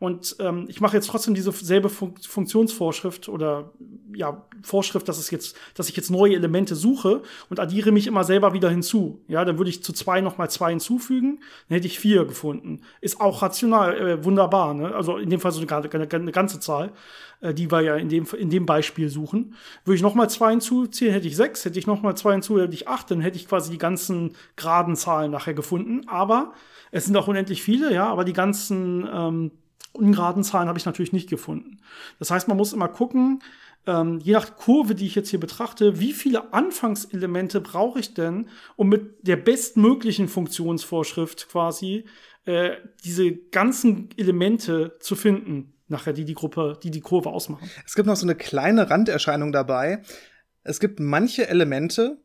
und 0.00 0.36
ähm, 0.40 0.66
ich 0.68 0.80
mache 0.80 0.96
jetzt 0.96 1.08
trotzdem 1.08 1.34
diese 1.34 1.52
selbe 1.52 1.88
Fun 1.88 2.14
Funktionsvorschrift 2.20 3.28
oder 3.28 3.72
ja, 4.12 4.44
Vorschrift, 4.62 5.08
dass 5.08 5.18
es 5.18 5.30
jetzt, 5.30 5.56
dass 5.74 5.88
ich 5.88 5.96
jetzt 5.96 6.10
neue 6.10 6.34
Elemente 6.34 6.74
suche 6.74 7.22
und 7.48 7.60
addiere 7.60 7.92
mich 7.92 8.06
immer 8.06 8.24
selber 8.24 8.52
wieder 8.52 8.70
hinzu. 8.70 9.22
Ja, 9.28 9.44
dann 9.44 9.58
würde 9.58 9.70
ich 9.70 9.84
zu 9.84 9.92
zwei 9.92 10.20
nochmal 10.20 10.50
zwei 10.50 10.70
hinzufügen, 10.70 11.40
dann 11.68 11.76
hätte 11.76 11.86
ich 11.86 11.98
vier 11.98 12.24
gefunden. 12.24 12.80
Ist 13.00 13.20
auch 13.20 13.42
rational, 13.42 13.96
äh, 13.96 14.24
wunderbar, 14.24 14.74
ne? 14.74 14.94
Also 14.94 15.16
in 15.16 15.30
dem 15.30 15.40
Fall 15.40 15.52
so 15.52 15.60
eine, 15.60 15.90
eine, 15.92 16.08
eine 16.10 16.32
ganze 16.32 16.58
Zahl, 16.58 16.92
äh, 17.40 17.54
die 17.54 17.70
wir 17.70 17.82
ja 17.82 17.96
in 17.96 18.08
dem, 18.08 18.26
in 18.38 18.50
dem 18.50 18.66
Beispiel 18.66 19.10
suchen. 19.10 19.54
Würde 19.84 19.96
ich 19.96 20.02
nochmal 20.02 20.30
zwei 20.30 20.50
hinzuziehen, 20.50 21.12
hätte 21.12 21.28
ich 21.28 21.36
sechs, 21.36 21.64
hätte 21.64 21.78
ich 21.78 21.86
nochmal 21.86 22.16
zwei 22.16 22.32
hinzu, 22.32 22.60
hätte 22.60 22.74
ich 22.74 22.88
acht, 22.88 23.10
dann 23.10 23.20
hätte 23.20 23.36
ich 23.36 23.46
quasi 23.46 23.70
die 23.70 23.78
ganzen 23.78 24.34
geraden 24.56 24.96
Zahlen 24.96 25.30
nachher 25.30 25.43
nachher 25.44 25.54
gefunden, 25.54 26.08
aber 26.08 26.54
es 26.90 27.04
sind 27.04 27.16
auch 27.16 27.28
unendlich 27.28 27.62
viele, 27.62 27.92
ja, 27.92 28.06
aber 28.06 28.24
die 28.24 28.32
ganzen 28.32 29.06
ähm, 29.12 29.50
ungeraden 29.92 30.42
Zahlen 30.42 30.68
habe 30.68 30.78
ich 30.78 30.86
natürlich 30.86 31.12
nicht 31.12 31.28
gefunden. 31.28 31.78
Das 32.18 32.30
heißt, 32.30 32.48
man 32.48 32.56
muss 32.56 32.72
immer 32.72 32.88
gucken, 32.88 33.42
ähm, 33.86 34.18
je 34.20 34.32
nach 34.32 34.56
Kurve, 34.56 34.94
die 34.94 35.06
ich 35.06 35.14
jetzt 35.14 35.28
hier 35.28 35.40
betrachte, 35.40 36.00
wie 36.00 36.12
viele 36.12 36.54
Anfangselemente 36.54 37.60
brauche 37.60 38.00
ich 38.00 38.14
denn, 38.14 38.48
um 38.76 38.88
mit 38.88 39.26
der 39.26 39.36
bestmöglichen 39.36 40.28
Funktionsvorschrift 40.28 41.48
quasi 41.50 42.06
äh, 42.46 42.76
diese 43.04 43.32
ganzen 43.32 44.08
Elemente 44.16 44.96
zu 45.00 45.16
finden, 45.16 45.74
nachher 45.88 46.14
die 46.14 46.24
die 46.24 46.34
Gruppe, 46.34 46.78
die 46.82 46.90
die 46.90 47.00
Kurve 47.00 47.30
ausmachen. 47.30 47.70
Es 47.84 47.94
gibt 47.94 48.06
noch 48.06 48.16
so 48.16 48.26
eine 48.26 48.34
kleine 48.34 48.88
Randerscheinung 48.88 49.52
dabei. 49.52 50.02
Es 50.62 50.80
gibt 50.80 50.98
manche 50.98 51.46
Elemente, 51.46 52.23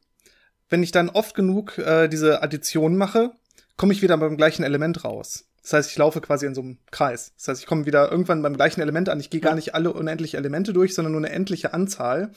wenn 0.69 0.83
ich 0.83 0.91
dann 0.91 1.09
oft 1.09 1.35
genug 1.35 1.77
äh, 1.77 2.07
diese 2.07 2.41
Addition 2.41 2.95
mache, 2.95 3.31
komme 3.77 3.93
ich 3.93 4.01
wieder 4.01 4.17
beim 4.17 4.37
gleichen 4.37 4.63
Element 4.63 5.03
raus. 5.03 5.45
Das 5.61 5.73
heißt, 5.73 5.91
ich 5.91 5.97
laufe 5.97 6.21
quasi 6.21 6.45
in 6.45 6.55
so 6.55 6.61
einem 6.61 6.77
Kreis. 6.91 7.33
Das 7.37 7.47
heißt, 7.49 7.61
ich 7.61 7.67
komme 7.67 7.85
wieder 7.85 8.11
irgendwann 8.11 8.41
beim 8.41 8.55
gleichen 8.55 8.81
Element 8.81 9.09
an. 9.09 9.19
Ich 9.19 9.29
gehe 9.29 9.41
ja. 9.41 9.49
gar 9.49 9.55
nicht 9.55 9.75
alle 9.75 9.93
unendliche 9.93 10.37
Elemente 10.37 10.73
durch, 10.73 10.95
sondern 10.95 11.11
nur 11.11 11.21
eine 11.21 11.31
endliche 11.31 11.73
Anzahl. 11.73 12.31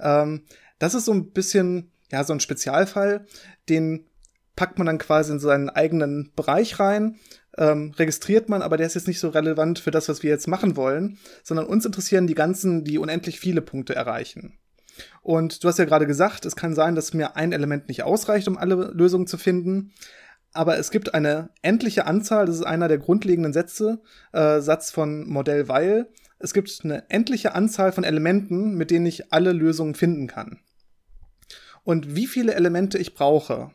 Ähm, 0.00 0.42
das 0.78 0.94
ist 0.94 1.04
so 1.04 1.12
ein 1.12 1.30
bisschen, 1.32 1.90
ja, 2.10 2.24
so 2.24 2.32
ein 2.32 2.40
Spezialfall, 2.40 3.26
den 3.68 4.06
packt 4.56 4.78
man 4.78 4.86
dann 4.86 4.98
quasi 4.98 5.32
in 5.32 5.40
seinen 5.40 5.70
eigenen 5.70 6.32
Bereich 6.36 6.78
rein, 6.78 7.16
ähm, 7.56 7.92
registriert 7.96 8.48
man, 8.48 8.62
aber 8.62 8.76
der 8.76 8.86
ist 8.86 8.94
jetzt 8.94 9.08
nicht 9.08 9.20
so 9.20 9.28
relevant 9.28 9.78
für 9.78 9.90
das, 9.90 10.08
was 10.08 10.22
wir 10.22 10.30
jetzt 10.30 10.48
machen 10.48 10.76
wollen, 10.76 11.18
sondern 11.42 11.66
uns 11.66 11.84
interessieren 11.84 12.26
die 12.26 12.34
ganzen, 12.34 12.84
die 12.84 12.98
unendlich 12.98 13.40
viele 13.40 13.62
Punkte 13.62 13.94
erreichen. 13.94 14.58
Und 15.22 15.62
du 15.62 15.68
hast 15.68 15.78
ja 15.78 15.84
gerade 15.84 16.06
gesagt, 16.06 16.46
es 16.46 16.56
kann 16.56 16.74
sein, 16.74 16.94
dass 16.94 17.14
mir 17.14 17.36
ein 17.36 17.52
Element 17.52 17.88
nicht 17.88 18.02
ausreicht, 18.02 18.48
um 18.48 18.58
alle 18.58 18.90
Lösungen 18.92 19.26
zu 19.26 19.38
finden 19.38 19.92
aber 20.52 20.78
es 20.78 20.90
gibt 20.90 21.14
eine 21.14 21.50
endliche 21.62 22.06
Anzahl, 22.06 22.46
das 22.46 22.56
ist 22.56 22.66
einer 22.66 22.88
der 22.88 22.98
grundlegenden 22.98 23.52
Sätze, 23.52 24.00
äh, 24.32 24.60
Satz 24.60 24.90
von 24.90 25.28
Modell 25.28 25.68
Weil. 25.68 26.08
Es 26.38 26.54
gibt 26.54 26.80
eine 26.82 27.08
endliche 27.10 27.54
Anzahl 27.54 27.92
von 27.92 28.04
Elementen, 28.04 28.74
mit 28.74 28.90
denen 28.90 29.06
ich 29.06 29.32
alle 29.32 29.52
Lösungen 29.52 29.94
finden 29.94 30.26
kann. 30.26 30.58
Und 31.84 32.16
wie 32.16 32.26
viele 32.26 32.54
Elemente 32.54 32.98
ich 32.98 33.14
brauche, 33.14 33.70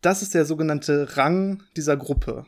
das 0.00 0.22
ist 0.22 0.34
der 0.34 0.44
sogenannte 0.44 1.16
Rang 1.16 1.62
dieser 1.76 1.96
Gruppe. 1.96 2.46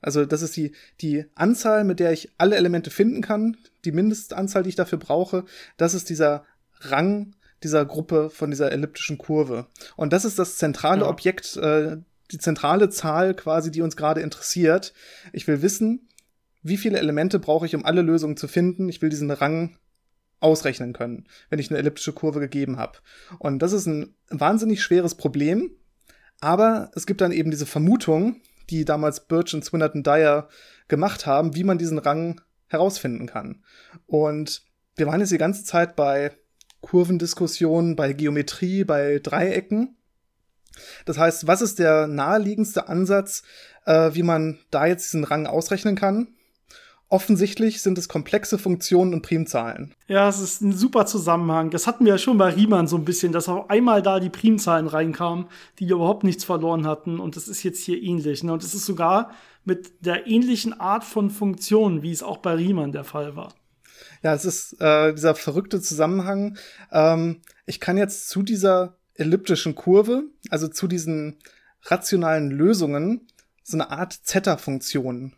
Also 0.00 0.24
das 0.24 0.42
ist 0.42 0.56
die, 0.56 0.72
die 1.00 1.24
Anzahl, 1.34 1.84
mit 1.84 1.98
der 2.00 2.12
ich 2.12 2.30
alle 2.38 2.56
Elemente 2.56 2.90
finden 2.90 3.22
kann, 3.22 3.56
die 3.84 3.92
Mindestanzahl, 3.92 4.62
die 4.62 4.68
ich 4.68 4.76
dafür 4.76 4.98
brauche, 4.98 5.44
das 5.78 5.94
ist 5.94 6.10
dieser 6.10 6.44
Rang 6.80 7.34
dieser 7.62 7.84
Gruppe 7.84 8.30
von 8.30 8.50
dieser 8.50 8.70
elliptischen 8.70 9.18
Kurve. 9.18 9.66
Und 9.96 10.12
das 10.12 10.24
ist 10.24 10.38
das 10.38 10.56
zentrale 10.56 11.02
ja. 11.02 11.08
Objekt 11.08 11.56
äh, 11.56 11.98
die 12.30 12.38
zentrale 12.38 12.88
Zahl 12.90 13.34
quasi, 13.34 13.70
die 13.70 13.82
uns 13.82 13.96
gerade 13.96 14.20
interessiert. 14.20 14.92
Ich 15.32 15.46
will 15.46 15.62
wissen, 15.62 16.08
wie 16.62 16.76
viele 16.76 16.98
Elemente 16.98 17.38
brauche 17.38 17.66
ich, 17.66 17.74
um 17.74 17.84
alle 17.84 18.02
Lösungen 18.02 18.36
zu 18.36 18.48
finden. 18.48 18.88
Ich 18.88 19.00
will 19.00 19.08
diesen 19.08 19.30
Rang 19.30 19.78
ausrechnen 20.40 20.92
können, 20.92 21.26
wenn 21.48 21.58
ich 21.58 21.70
eine 21.70 21.78
elliptische 21.78 22.12
Kurve 22.12 22.40
gegeben 22.40 22.78
habe. 22.78 22.98
Und 23.38 23.60
das 23.60 23.72
ist 23.72 23.86
ein 23.86 24.14
wahnsinnig 24.28 24.82
schweres 24.82 25.14
Problem. 25.14 25.70
Aber 26.40 26.90
es 26.94 27.06
gibt 27.06 27.20
dann 27.20 27.32
eben 27.32 27.50
diese 27.50 27.66
Vermutung, 27.66 28.40
die 28.68 28.84
damals 28.84 29.26
Birch 29.26 29.54
und 29.54 29.64
Swinnerton 29.64 30.02
Dyer 30.02 30.48
gemacht 30.88 31.26
haben, 31.26 31.54
wie 31.54 31.64
man 31.64 31.78
diesen 31.78 31.98
Rang 31.98 32.40
herausfinden 32.66 33.26
kann. 33.26 33.64
Und 34.06 34.62
wir 34.96 35.06
waren 35.06 35.20
jetzt 35.20 35.32
die 35.32 35.38
ganze 35.38 35.64
Zeit 35.64 35.96
bei 35.96 36.36
Kurvendiskussionen, 36.86 37.96
bei 37.96 38.12
Geometrie, 38.12 38.84
bei 38.84 39.18
Dreiecken. 39.20 39.96
Das 41.04 41.18
heißt, 41.18 41.48
was 41.48 41.60
ist 41.60 41.80
der 41.80 42.06
naheliegendste 42.06 42.88
Ansatz, 42.88 43.42
äh, 43.86 44.10
wie 44.12 44.22
man 44.22 44.60
da 44.70 44.86
jetzt 44.86 45.06
diesen 45.06 45.24
Rang 45.24 45.48
ausrechnen 45.48 45.96
kann? 45.96 46.28
Offensichtlich 47.08 47.82
sind 47.82 47.98
es 47.98 48.08
komplexe 48.08 48.56
Funktionen 48.56 49.14
und 49.14 49.22
Primzahlen. 49.22 49.96
Ja, 50.06 50.28
es 50.28 50.38
ist 50.38 50.60
ein 50.60 50.72
super 50.72 51.06
Zusammenhang. 51.06 51.70
Das 51.70 51.88
hatten 51.88 52.04
wir 52.04 52.12
ja 52.12 52.18
schon 52.18 52.38
bei 52.38 52.50
Riemann 52.50 52.86
so 52.86 52.96
ein 52.96 53.04
bisschen, 53.04 53.32
dass 53.32 53.48
auf 53.48 53.68
einmal 53.68 54.00
da 54.00 54.20
die 54.20 54.30
Primzahlen 54.30 54.86
reinkamen, 54.86 55.46
die 55.80 55.88
überhaupt 55.88 56.22
nichts 56.22 56.44
verloren 56.44 56.86
hatten. 56.86 57.18
Und 57.18 57.34
das 57.34 57.48
ist 57.48 57.64
jetzt 57.64 57.82
hier 57.82 58.00
ähnlich. 58.00 58.44
Ne? 58.44 58.52
Und 58.52 58.62
es 58.62 58.74
ist 58.74 58.86
sogar 58.86 59.32
mit 59.64 60.06
der 60.06 60.28
ähnlichen 60.28 60.78
Art 60.78 61.02
von 61.02 61.30
Funktionen, 61.30 62.02
wie 62.02 62.12
es 62.12 62.22
auch 62.22 62.38
bei 62.38 62.54
Riemann 62.54 62.92
der 62.92 63.04
Fall 63.04 63.34
war. 63.34 63.52
Ja, 64.26 64.34
es 64.34 64.44
ist 64.44 64.80
äh, 64.80 65.14
dieser 65.14 65.36
verrückte 65.36 65.80
Zusammenhang. 65.80 66.58
Ähm, 66.90 67.42
ich 67.64 67.78
kann 67.78 67.96
jetzt 67.96 68.28
zu 68.28 68.42
dieser 68.42 68.96
elliptischen 69.14 69.76
Kurve, 69.76 70.24
also 70.50 70.66
zu 70.66 70.88
diesen 70.88 71.38
rationalen 71.82 72.50
Lösungen, 72.50 73.28
so 73.62 73.76
eine 73.76 73.90
Art 73.90 74.12
Zeta-Funktion 74.12 75.34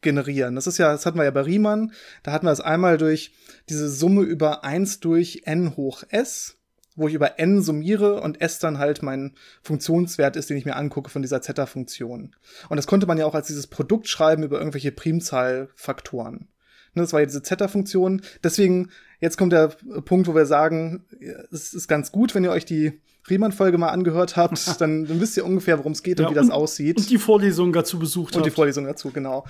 generieren. 0.00 0.56
Das 0.56 0.66
ist 0.66 0.78
ja, 0.78 0.90
das 0.90 1.06
hatten 1.06 1.16
wir 1.16 1.22
ja 1.22 1.30
bei 1.30 1.42
Riemann. 1.42 1.92
Da 2.24 2.32
hatten 2.32 2.46
wir 2.46 2.50
es 2.50 2.60
einmal 2.60 2.98
durch 2.98 3.32
diese 3.68 3.88
Summe 3.88 4.22
über 4.22 4.64
1 4.64 4.98
durch 4.98 5.42
n 5.44 5.76
hoch 5.76 6.02
s, 6.08 6.56
wo 6.96 7.06
ich 7.06 7.14
über 7.14 7.38
n 7.38 7.62
summiere 7.62 8.20
und 8.20 8.40
s 8.40 8.58
dann 8.58 8.78
halt 8.78 9.00
mein 9.04 9.36
Funktionswert 9.62 10.34
ist, 10.34 10.50
den 10.50 10.56
ich 10.56 10.64
mir 10.64 10.74
angucke 10.74 11.08
von 11.08 11.22
dieser 11.22 11.40
Zeta-Funktion. 11.40 12.34
Und 12.68 12.76
das 12.76 12.88
konnte 12.88 13.06
man 13.06 13.16
ja 13.16 13.26
auch 13.26 13.36
als 13.36 13.46
dieses 13.46 13.68
Produkt 13.68 14.08
schreiben 14.08 14.42
über 14.42 14.58
irgendwelche 14.58 14.90
Primzahlfaktoren. 14.90 16.48
Ne, 16.94 17.02
das 17.02 17.12
war 17.12 17.20
ja 17.20 17.26
diese 17.26 17.42
Zeta-Funktion. 17.42 18.22
Deswegen, 18.42 18.90
jetzt 19.20 19.36
kommt 19.36 19.52
der 19.52 19.68
Punkt, 20.04 20.28
wo 20.28 20.34
wir 20.34 20.46
sagen, 20.46 21.04
es 21.50 21.74
ist 21.74 21.88
ganz 21.88 22.12
gut, 22.12 22.34
wenn 22.34 22.44
ihr 22.44 22.50
euch 22.50 22.64
die 22.64 23.00
Riemann-Folge 23.28 23.78
mal 23.78 23.88
angehört 23.88 24.36
habt, 24.36 24.58
dann, 24.80 25.06
dann 25.06 25.20
wisst 25.20 25.36
ihr 25.36 25.44
ungefähr, 25.44 25.78
worum 25.78 25.92
es 25.92 26.02
geht 26.02 26.20
ja, 26.20 26.26
und 26.26 26.32
wie 26.32 26.36
das 26.36 26.50
aussieht. 26.50 26.98
Und 26.98 27.10
die 27.10 27.18
Vorlesung 27.18 27.72
dazu 27.72 27.98
besucht 27.98 28.34
Und 28.34 28.40
habt. 28.40 28.46
die 28.46 28.54
Vorlesung 28.54 28.84
dazu, 28.84 29.10
genau. 29.10 29.44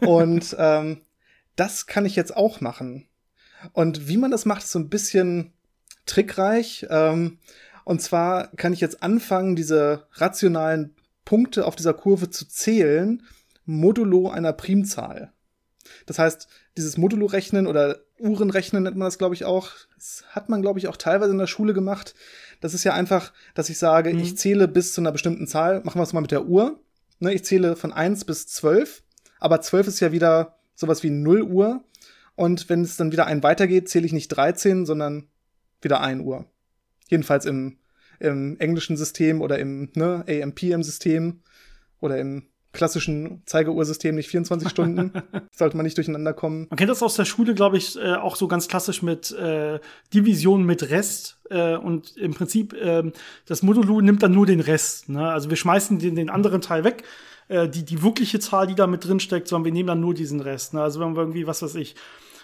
und 0.00 0.54
ähm, 0.58 1.02
das 1.56 1.86
kann 1.86 2.06
ich 2.06 2.16
jetzt 2.16 2.36
auch 2.36 2.60
machen. 2.60 3.06
Und 3.72 4.08
wie 4.08 4.16
man 4.16 4.30
das 4.30 4.46
macht, 4.46 4.62
ist 4.62 4.72
so 4.72 4.78
ein 4.78 4.88
bisschen 4.88 5.52
trickreich. 6.06 6.86
Ähm, 6.88 7.38
und 7.84 8.00
zwar 8.00 8.48
kann 8.56 8.72
ich 8.72 8.80
jetzt 8.80 9.02
anfangen, 9.02 9.56
diese 9.56 10.06
rationalen 10.12 10.94
Punkte 11.24 11.66
auf 11.66 11.76
dieser 11.76 11.94
Kurve 11.94 12.30
zu 12.30 12.48
zählen, 12.48 13.22
modulo 13.64 14.30
einer 14.30 14.52
Primzahl. 14.52 15.32
Das 16.06 16.18
heißt, 16.18 16.48
dieses 16.76 16.96
Modulo-Rechnen 16.96 17.66
oder 17.66 18.00
Uhrenrechnen 18.18 18.82
nennt 18.82 18.96
man 18.96 19.06
das, 19.06 19.18
glaube 19.18 19.34
ich, 19.34 19.44
auch. 19.44 19.70
Das 19.96 20.24
hat 20.30 20.48
man, 20.48 20.62
glaube 20.62 20.78
ich, 20.78 20.88
auch 20.88 20.96
teilweise 20.96 21.32
in 21.32 21.38
der 21.38 21.46
Schule 21.46 21.74
gemacht. 21.74 22.14
Das 22.60 22.74
ist 22.74 22.84
ja 22.84 22.94
einfach, 22.94 23.32
dass 23.54 23.70
ich 23.70 23.78
sage, 23.78 24.12
mhm. 24.12 24.20
ich 24.20 24.36
zähle 24.36 24.68
bis 24.68 24.92
zu 24.92 25.00
einer 25.00 25.12
bestimmten 25.12 25.46
Zahl. 25.46 25.82
Machen 25.84 25.98
wir 25.98 26.02
es 26.02 26.12
mal 26.12 26.20
mit 26.20 26.30
der 26.30 26.46
Uhr. 26.46 26.80
Ne, 27.18 27.34
ich 27.34 27.44
zähle 27.44 27.76
von 27.76 27.92
eins 27.92 28.24
bis 28.24 28.46
zwölf. 28.46 29.02
Aber 29.38 29.60
zwölf 29.60 29.86
ist 29.86 30.00
ja 30.00 30.12
wieder 30.12 30.58
sowas 30.74 31.02
wie 31.02 31.10
null 31.10 31.42
Uhr. 31.42 31.82
Und 32.36 32.68
wenn 32.68 32.82
es 32.82 32.96
dann 32.96 33.12
wieder 33.12 33.26
ein 33.26 33.42
weitergeht, 33.42 33.88
zähle 33.88 34.06
ich 34.06 34.12
nicht 34.12 34.28
13, 34.28 34.86
sondern 34.86 35.28
wieder 35.82 36.00
ein 36.00 36.20
Uhr. 36.20 36.46
Jedenfalls 37.08 37.44
im, 37.44 37.78
im 38.18 38.58
englischen 38.58 38.96
System 38.96 39.40
oder 39.40 39.58
im 39.58 39.90
ne, 39.94 40.24
AMPM-System 40.28 41.42
oder 42.00 42.18
im 42.18 42.49
klassischen 42.72 43.42
Zeigeuhrsystem 43.46 44.14
nicht 44.14 44.28
24 44.28 44.68
Stunden. 44.70 45.12
Sollte 45.52 45.76
man 45.76 45.84
nicht 45.84 45.96
durcheinander 45.96 46.32
kommen. 46.32 46.66
Man 46.70 46.76
kennt 46.76 46.90
das 46.90 47.02
aus 47.02 47.16
der 47.16 47.24
Schule, 47.24 47.54
glaube 47.54 47.76
ich, 47.76 47.96
äh, 47.96 48.14
auch 48.14 48.36
so 48.36 48.48
ganz 48.48 48.68
klassisch 48.68 49.02
mit 49.02 49.32
äh, 49.32 49.80
Division 50.14 50.64
mit 50.64 50.90
Rest. 50.90 51.38
Äh, 51.50 51.76
und 51.76 52.16
im 52.16 52.34
Prinzip, 52.34 52.72
äh, 52.74 53.10
das 53.46 53.62
Modulo 53.62 54.00
nimmt 54.00 54.22
dann 54.22 54.32
nur 54.32 54.46
den 54.46 54.60
Rest. 54.60 55.08
Ne? 55.08 55.28
Also 55.28 55.50
wir 55.50 55.56
schmeißen 55.56 55.98
den, 55.98 56.14
den 56.14 56.30
anderen 56.30 56.60
Teil 56.60 56.84
weg. 56.84 57.04
Äh, 57.48 57.68
die, 57.68 57.84
die 57.84 58.02
wirkliche 58.02 58.38
Zahl, 58.38 58.68
die 58.68 58.76
da 58.76 58.86
mit 58.86 59.04
drin 59.04 59.18
steckt, 59.20 59.48
sondern 59.48 59.64
wir 59.64 59.72
nehmen 59.72 59.88
dann 59.88 60.00
nur 60.00 60.14
diesen 60.14 60.40
Rest. 60.40 60.74
Ne? 60.74 60.82
Also 60.82 61.00
wenn 61.00 61.16
wir 61.16 61.22
irgendwie, 61.22 61.46
was 61.46 61.62
weiß 61.62 61.74
ich, 61.74 61.96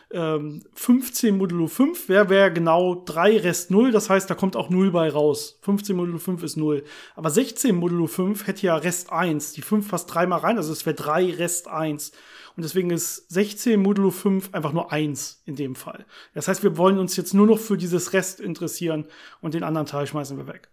15 0.09 1.29
ähm, 1.29 1.39
modulo 1.39 1.67
5 1.67 2.09
wäre 2.09 2.29
wär 2.29 2.51
genau 2.53 3.03
3 3.05 3.39
Rest 3.39 3.73
0, 3.73 3.91
das 3.91 4.09
heißt, 4.09 4.31
da 4.31 4.37
kommt 4.37 4.55
auch 4.55 4.71
0 4.71 4.93
bei 4.93 5.11
raus. 5.11 5.59
15 5.63 5.97
modulo 5.97 6.19
5 6.19 6.45
ist 6.45 6.57
0. 6.57 6.85
Aber 7.17 7.31
16 7.31 7.75
modulo 7.75 8.07
5 8.07 8.47
hätte 8.47 8.67
ja 8.67 8.77
Rest 8.77 9.11
1. 9.11 9.55
Die 9.55 9.63
5 9.63 9.89
passt 9.89 10.15
dreimal 10.15 10.41
rein, 10.41 10.59
also 10.59 10.73
es 10.73 10.87
wäre 10.87 10.95
3 10.95 11.33
Rest 11.35 11.67
1. 11.67 12.13
Und 12.57 12.63
deswegen 12.63 12.91
ist 12.91 13.31
16 13.31 13.81
modulo 13.81 14.11
5 14.11 14.55
einfach 14.55 14.73
nur 14.73 14.93
1 14.93 15.43
in 15.45 15.57
dem 15.57 15.75
Fall. 15.75 16.07
Das 16.35 16.47
heißt, 16.47 16.63
wir 16.63 16.77
wollen 16.77 16.99
uns 16.99 17.17
jetzt 17.17 17.35
nur 17.35 17.47
noch 17.47 17.59
für 17.59 17.77
dieses 17.77 18.13
Rest 18.13 18.39
interessieren 18.41 19.07
und 19.41 19.55
den 19.55 19.65
anderen 19.65 19.89
Teil 19.89 20.07
schmeißen 20.07 20.37
wir 20.37 20.47
weg. 20.47 20.71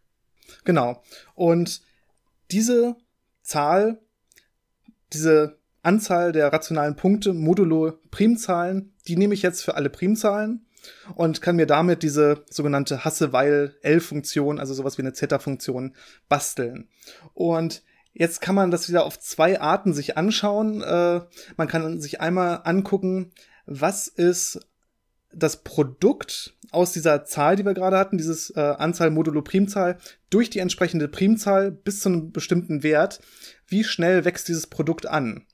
Genau. 0.64 1.02
Und 1.34 1.82
diese 2.52 2.96
Zahl, 3.42 4.00
diese 5.12 5.58
Anzahl 5.84 6.32
der 6.32 6.52
rationalen 6.52 6.96
Punkte 6.96 7.34
modulo 7.34 7.94
Primzahlen, 8.10 8.94
die 9.08 9.18
nehme 9.18 9.34
ich 9.34 9.42
jetzt 9.42 9.64
für 9.64 9.76
alle 9.76 9.90
Primzahlen 9.90 10.66
und 11.16 11.42
kann 11.42 11.56
mir 11.56 11.68
damit 11.68 12.04
diese 12.04 12.44
sogenannte 12.50 13.06
Hasse-Weil-L-Funktion, 13.06 14.60
also 14.60 14.74
sowas 14.74 14.98
wie 14.98 15.02
eine 15.02 15.14
Zeta-Funktion, 15.14 15.96
basteln. 16.30 16.88
Und 17.34 17.84
jetzt 18.14 18.42
kann 18.42 18.56
man 18.56 18.72
das 18.72 18.90
wieder 18.90 19.06
auf 19.06 19.20
zwei 19.20 19.60
Arten 19.60 19.94
sich 19.94 20.18
anschauen. 20.18 20.82
Äh, 20.82 21.22
man 21.58 21.68
kann 21.68 22.00
sich 22.00 22.22
einmal 22.22 22.62
angucken, 22.64 23.32
was 23.66 24.08
ist 24.08 24.60
das 25.36 25.64
Produkt 25.64 26.56
aus 26.72 26.92
dieser 26.92 27.26
Zahl, 27.26 27.56
die 27.56 27.66
wir 27.66 27.74
gerade 27.74 27.98
hatten, 27.98 28.18
dieses 28.18 28.52
äh, 28.52 28.60
Anzahl 28.60 29.10
modulo 29.10 29.42
Primzahl, 29.42 29.98
durch 30.30 30.50
die 30.50 30.60
entsprechende 30.60 31.08
Primzahl 31.08 31.72
bis 31.72 32.02
zu 32.02 32.10
einem 32.10 32.32
bestimmten 32.32 32.84
Wert, 32.84 33.20
wie 33.68 33.84
schnell 33.84 34.26
wächst 34.26 34.48
dieses 34.48 34.68
Produkt 34.68 35.08
an. 35.08 35.46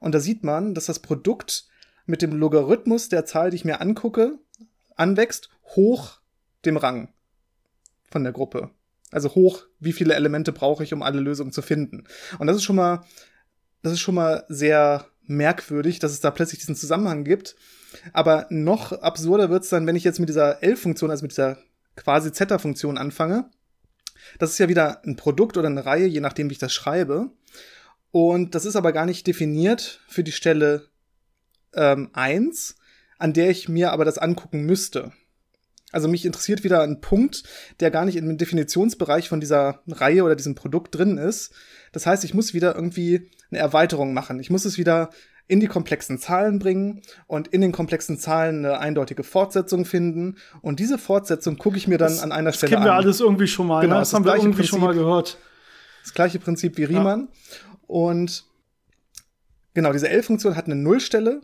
Und 0.00 0.14
da 0.14 0.20
sieht 0.20 0.44
man, 0.44 0.74
dass 0.74 0.86
das 0.86 1.00
Produkt 1.00 1.66
mit 2.06 2.22
dem 2.22 2.32
Logarithmus 2.32 3.08
der 3.08 3.24
Zahl, 3.24 3.50
die 3.50 3.56
ich 3.56 3.64
mir 3.64 3.80
angucke, 3.80 4.38
anwächst, 4.96 5.50
hoch 5.76 6.20
dem 6.64 6.76
Rang 6.76 7.08
von 8.10 8.24
der 8.24 8.32
Gruppe. 8.32 8.70
Also 9.10 9.34
hoch, 9.34 9.66
wie 9.78 9.92
viele 9.92 10.14
Elemente 10.14 10.52
brauche 10.52 10.82
ich, 10.82 10.92
um 10.92 11.02
alle 11.02 11.20
Lösungen 11.20 11.52
zu 11.52 11.62
finden. 11.62 12.04
Und 12.38 12.46
das 12.46 12.56
ist 12.56 12.64
schon 12.64 12.76
mal, 12.76 13.04
das 13.82 13.92
ist 13.92 14.00
schon 14.00 14.14
mal 14.14 14.44
sehr 14.48 15.06
merkwürdig, 15.24 15.98
dass 15.98 16.12
es 16.12 16.20
da 16.20 16.30
plötzlich 16.30 16.60
diesen 16.60 16.76
Zusammenhang 16.76 17.24
gibt. 17.24 17.56
Aber 18.12 18.46
noch 18.50 18.92
absurder 18.92 19.50
wird's 19.50 19.68
dann, 19.68 19.86
wenn 19.86 19.96
ich 19.96 20.04
jetzt 20.04 20.18
mit 20.18 20.28
dieser 20.28 20.62
L-Funktion, 20.62 21.10
also 21.10 21.22
mit 21.22 21.32
dieser 21.32 21.58
quasi 21.94 22.32
Zeta-Funktion 22.32 22.96
anfange. 22.96 23.50
Das 24.38 24.50
ist 24.50 24.58
ja 24.58 24.68
wieder 24.68 25.04
ein 25.04 25.16
Produkt 25.16 25.56
oder 25.56 25.68
eine 25.68 25.84
Reihe, 25.84 26.06
je 26.06 26.20
nachdem, 26.20 26.48
wie 26.48 26.54
ich 26.54 26.58
das 26.58 26.72
schreibe. 26.72 27.30
Und 28.12 28.54
das 28.54 28.66
ist 28.66 28.76
aber 28.76 28.92
gar 28.92 29.06
nicht 29.06 29.26
definiert 29.26 30.00
für 30.06 30.22
die 30.22 30.32
Stelle 30.32 30.88
ähm, 31.74 32.10
1, 32.12 32.76
an 33.18 33.32
der 33.32 33.50
ich 33.50 33.68
mir 33.68 33.92
aber 33.92 34.04
das 34.04 34.18
angucken 34.18 34.64
müsste. 34.64 35.12
Also 35.92 36.08
mich 36.08 36.24
interessiert 36.24 36.64
wieder 36.64 36.82
ein 36.82 37.00
Punkt, 37.00 37.42
der 37.80 37.90
gar 37.90 38.04
nicht 38.04 38.16
im 38.16 38.38
Definitionsbereich 38.38 39.28
von 39.28 39.40
dieser 39.40 39.80
Reihe 39.88 40.24
oder 40.24 40.36
diesem 40.36 40.54
Produkt 40.54 40.94
drin 40.96 41.18
ist. 41.18 41.52
Das 41.92 42.06
heißt, 42.06 42.24
ich 42.24 42.34
muss 42.34 42.54
wieder 42.54 42.74
irgendwie 42.74 43.30
eine 43.50 43.60
Erweiterung 43.60 44.14
machen. 44.14 44.40
Ich 44.40 44.50
muss 44.50 44.64
es 44.64 44.78
wieder 44.78 45.10
in 45.48 45.60
die 45.60 45.66
komplexen 45.66 46.18
Zahlen 46.18 46.58
bringen 46.58 47.02
und 47.26 47.48
in 47.48 47.60
den 47.60 47.72
komplexen 47.72 48.18
Zahlen 48.18 48.64
eine 48.64 48.78
eindeutige 48.78 49.22
Fortsetzung 49.22 49.84
finden. 49.84 50.36
Und 50.62 50.80
diese 50.80 50.96
Fortsetzung 50.96 51.58
gucke 51.58 51.76
ich 51.76 51.88
mir 51.88 51.98
dann 51.98 52.12
das, 52.12 52.22
an 52.22 52.32
einer 52.32 52.52
Stelle 52.52 52.68
an. 52.68 52.72
Das 52.72 52.78
kennen 52.80 52.84
wir 52.86 52.92
an. 52.92 53.02
alles 53.04 53.20
irgendwie 53.20 53.46
schon 53.46 53.66
mal. 53.66 53.82
Genau, 53.82 53.96
ne? 53.96 54.00
das, 54.00 54.10
das 54.10 54.14
haben 54.14 54.24
wir 54.24 54.34
irgendwie 54.34 54.56
Prinzip, 54.56 54.70
schon 54.70 54.80
mal 54.80 54.94
gehört. 54.94 55.36
Das 56.02 56.14
gleiche 56.14 56.38
Prinzip 56.38 56.78
wie 56.78 56.84
Riemann. 56.84 57.28
Ja. 57.30 57.71
Und 57.92 58.46
genau, 59.74 59.92
diese 59.92 60.08
L-Funktion 60.08 60.56
hat 60.56 60.64
eine 60.64 60.76
Nullstelle 60.76 61.42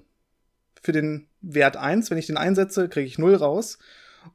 für 0.80 0.92
den 0.92 1.28
Wert 1.42 1.76
1. 1.76 2.10
Wenn 2.10 2.16
ich 2.16 2.26
den 2.26 2.38
einsetze, 2.38 2.88
kriege 2.88 3.06
ich 3.06 3.18
0 3.18 3.34
raus. 3.34 3.78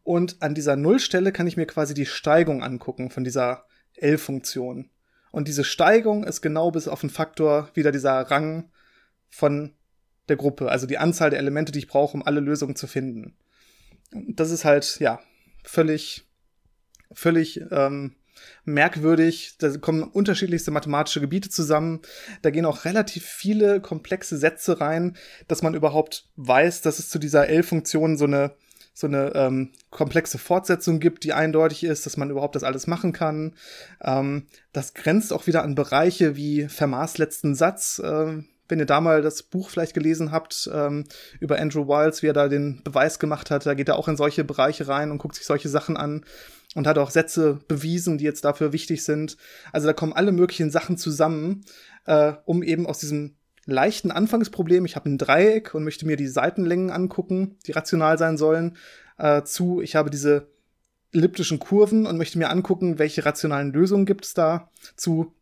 Und 0.04 0.40
an 0.44 0.54
dieser 0.54 0.76
Nullstelle 0.76 1.32
kann 1.32 1.48
ich 1.48 1.58
mir 1.58 1.66
quasi 1.66 1.96
die 1.96 2.06
Steigung 2.06 2.62
angucken 2.62 3.10
von 3.10 3.24
dieser 3.24 3.66
L-Funktion. 3.96 4.92
Und 5.32 5.48
diese 5.48 5.64
Steigung 5.64 6.24
ist 6.24 6.42
genau 6.42 6.70
bis 6.70 6.88
auf 6.88 7.02
den 7.02 7.10
Faktor 7.10 7.72
wieder 7.74 7.92
dieser 7.92 8.22
Rang 8.30 8.70
von 9.32 9.74
der 10.30 10.36
Gruppe, 10.36 10.70
also 10.70 10.86
die 10.86 11.00
Anzahl 11.00 11.32
der 11.32 11.40
Elemente, 11.40 11.72
die 11.72 11.80
ich 11.80 11.88
brauche, 11.88 12.16
um 12.16 12.22
alle 12.22 12.42
Lösungen 12.42 12.76
zu 12.76 12.86
finden. 12.86 13.36
Das 14.12 14.52
ist 14.52 14.66
halt, 14.66 15.00
ja, 15.00 15.20
völlig, 15.64 16.30
völlig 17.12 17.60
ähm, 17.72 18.16
merkwürdig. 18.66 19.56
Da 19.60 19.76
kommen 19.78 20.04
unterschiedlichste 20.04 20.72
mathematische 20.72 21.22
Gebiete 21.22 21.50
zusammen. 21.50 22.02
Da 22.42 22.50
gehen 22.50 22.66
auch 22.66 22.86
relativ 22.86 23.26
viele 23.26 23.82
komplexe 23.82 24.38
Sätze 24.38 24.80
rein, 24.80 25.18
dass 25.48 25.62
man 25.62 25.74
überhaupt 25.74 26.28
weiß, 26.36 26.82
dass 26.82 27.00
es 27.00 27.10
zu 27.10 27.20
dieser 27.20 27.48
L-Funktion 27.50 28.18
so 28.18 28.26
eine 28.26 28.56
so 28.96 29.08
eine 29.08 29.34
ähm, 29.34 29.72
komplexe 29.90 30.38
Fortsetzung 30.38 31.00
gibt, 31.00 31.24
die 31.24 31.34
eindeutig 31.34 31.84
ist, 31.84 32.06
dass 32.06 32.16
man 32.16 32.30
überhaupt 32.30 32.56
das 32.56 32.64
alles 32.64 32.86
machen 32.86 33.12
kann. 33.12 33.56
Ähm, 34.02 34.46
das 34.72 34.94
grenzt 34.94 35.34
auch 35.34 35.48
wieder 35.48 35.64
an 35.64 35.74
Bereiche 35.74 36.36
wie 36.36 36.68
Fermats 36.68 37.18
letzten 37.18 37.56
Satz. 37.56 37.98
Äh, 37.98 38.44
wenn 38.70 38.80
ihr 38.80 38.86
da 38.86 39.02
mal 39.02 39.22
das 39.22 39.44
Buch 39.44 39.70
vielleicht 39.70 39.94
gelesen 39.94 40.32
habt 40.32 40.70
ähm, 40.74 41.06
über 41.40 41.60
Andrew 41.60 41.88
Wiles, 41.88 42.24
wie 42.24 42.28
er 42.28 42.34
da 42.34 42.48
den 42.48 42.82
Beweis 42.84 43.20
gemacht 43.20 43.52
hat, 43.52 43.66
da 43.66 43.74
geht 43.74 43.90
er 43.90 43.98
auch 43.98 44.08
in 44.08 44.18
solche 44.18 44.44
Bereiche 44.44 44.88
rein 44.88 45.12
und 45.12 45.18
guckt 45.18 45.36
sich 45.36 45.46
solche 45.46 45.70
Sachen 45.70 45.98
an 45.98 46.24
und 46.76 46.88
hat 46.88 46.98
auch 46.98 47.12
Sätze 47.12 47.60
bewiesen, 47.68 48.18
die 48.18 48.26
jetzt 48.26 48.46
dafür 48.46 48.74
wichtig 48.74 49.04
sind. 49.04 49.38
Also 49.72 49.88
da 49.88 49.94
kommen 49.94 50.14
alle 50.14 50.32
möglichen 50.32 50.72
Sachen 50.72 50.98
zusammen, 50.98 51.66
äh, 52.06 52.34
um 52.46 52.64
eben 52.64 52.88
aus 52.88 53.00
diesem 53.00 53.36
leichten 53.66 54.12
Anfangsproblem, 54.12 54.86
ich 54.86 54.96
habe 54.96 55.10
ein 55.10 55.18
Dreieck 55.18 55.74
und 55.74 55.84
möchte 55.84 56.06
mir 56.06 56.18
die 56.18 56.28
Seitenlängen 56.28 56.92
angucken, 56.92 57.58
die 57.66 57.72
rational 57.72 58.18
sein 58.18 58.38
sollen, 58.38 58.78
äh, 59.18 59.44
zu, 59.44 59.82
ich 59.82 59.96
habe 59.96 60.10
diese 60.10 60.48
elliptischen 61.14 61.60
Kurven 61.60 62.06
und 62.06 62.18
möchte 62.18 62.38
mir 62.38 62.50
angucken, 62.50 63.00
welche 63.00 63.26
rationalen 63.26 63.72
Lösungen 63.72 64.06
gibt 64.06 64.26
es 64.26 64.34
da, 64.34 64.70
zu, 64.96 65.34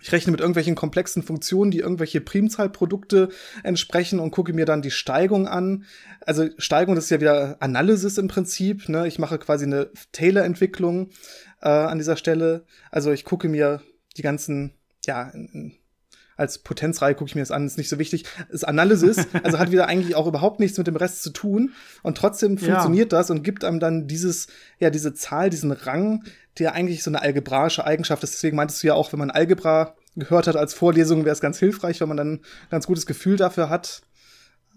ich 0.00 0.12
rechne 0.12 0.30
mit 0.30 0.40
irgendwelchen 0.40 0.74
komplexen 0.74 1.22
Funktionen, 1.22 1.70
die 1.70 1.80
irgendwelche 1.80 2.20
Primzahlprodukte 2.20 3.30
entsprechen 3.64 4.20
und 4.20 4.30
gucke 4.30 4.52
mir 4.52 4.64
dann 4.64 4.82
die 4.82 4.92
Steigung 4.92 5.48
an. 5.48 5.84
Also 6.20 6.48
Steigung, 6.56 6.94
das 6.94 7.04
ist 7.04 7.10
ja 7.10 7.20
wieder 7.20 7.56
Analysis 7.60 8.16
im 8.16 8.28
Prinzip. 8.28 8.88
Ne? 8.88 9.08
Ich 9.08 9.18
mache 9.18 9.38
quasi 9.38 9.64
eine 9.64 9.90
Taylor-Entwicklung 10.12 11.10
äh, 11.62 11.68
an 11.68 11.98
dieser 11.98 12.16
Stelle. 12.16 12.64
Also 12.90 13.10
ich 13.10 13.24
gucke 13.24 13.48
mir 13.48 13.82
die 14.16 14.22
ganzen, 14.22 14.72
ja, 15.04 15.30
in, 15.30 15.74
als 16.38 16.58
Potenzreihe 16.58 17.14
gucke 17.14 17.28
ich 17.28 17.34
mir 17.34 17.42
das 17.42 17.50
an, 17.50 17.66
ist 17.66 17.76
nicht 17.76 17.88
so 17.88 17.98
wichtig. 17.98 18.24
Ist 18.48 18.66
Analysis, 18.66 19.26
also 19.42 19.58
hat 19.58 19.72
wieder 19.72 19.88
eigentlich 19.88 20.14
auch 20.14 20.26
überhaupt 20.26 20.60
nichts 20.60 20.78
mit 20.78 20.86
dem 20.86 20.96
Rest 20.96 21.22
zu 21.22 21.30
tun. 21.30 21.72
Und 22.02 22.16
trotzdem 22.16 22.56
funktioniert 22.56 23.12
ja. 23.12 23.18
das 23.18 23.30
und 23.30 23.42
gibt 23.42 23.64
einem 23.64 23.80
dann 23.80 24.06
dieses, 24.06 24.46
ja, 24.78 24.88
diese 24.88 25.12
Zahl, 25.12 25.50
diesen 25.50 25.72
Rang, 25.72 26.24
der 26.58 26.72
eigentlich 26.74 27.02
so 27.02 27.10
eine 27.10 27.20
algebraische 27.20 27.84
Eigenschaft 27.84 28.22
ist. 28.22 28.34
Deswegen 28.34 28.56
meintest 28.56 28.82
du 28.82 28.86
ja 28.86 28.94
auch, 28.94 29.12
wenn 29.12 29.18
man 29.18 29.32
Algebra 29.32 29.96
gehört 30.14 30.46
hat 30.46 30.56
als 30.56 30.74
Vorlesung, 30.74 31.24
wäre 31.24 31.32
es 31.32 31.40
ganz 31.40 31.58
hilfreich, 31.58 32.00
weil 32.00 32.08
man 32.08 32.16
dann 32.16 32.32
ein 32.34 32.40
ganz 32.70 32.86
gutes 32.86 33.04
Gefühl 33.04 33.36
dafür 33.36 33.68
hat. 33.68 34.02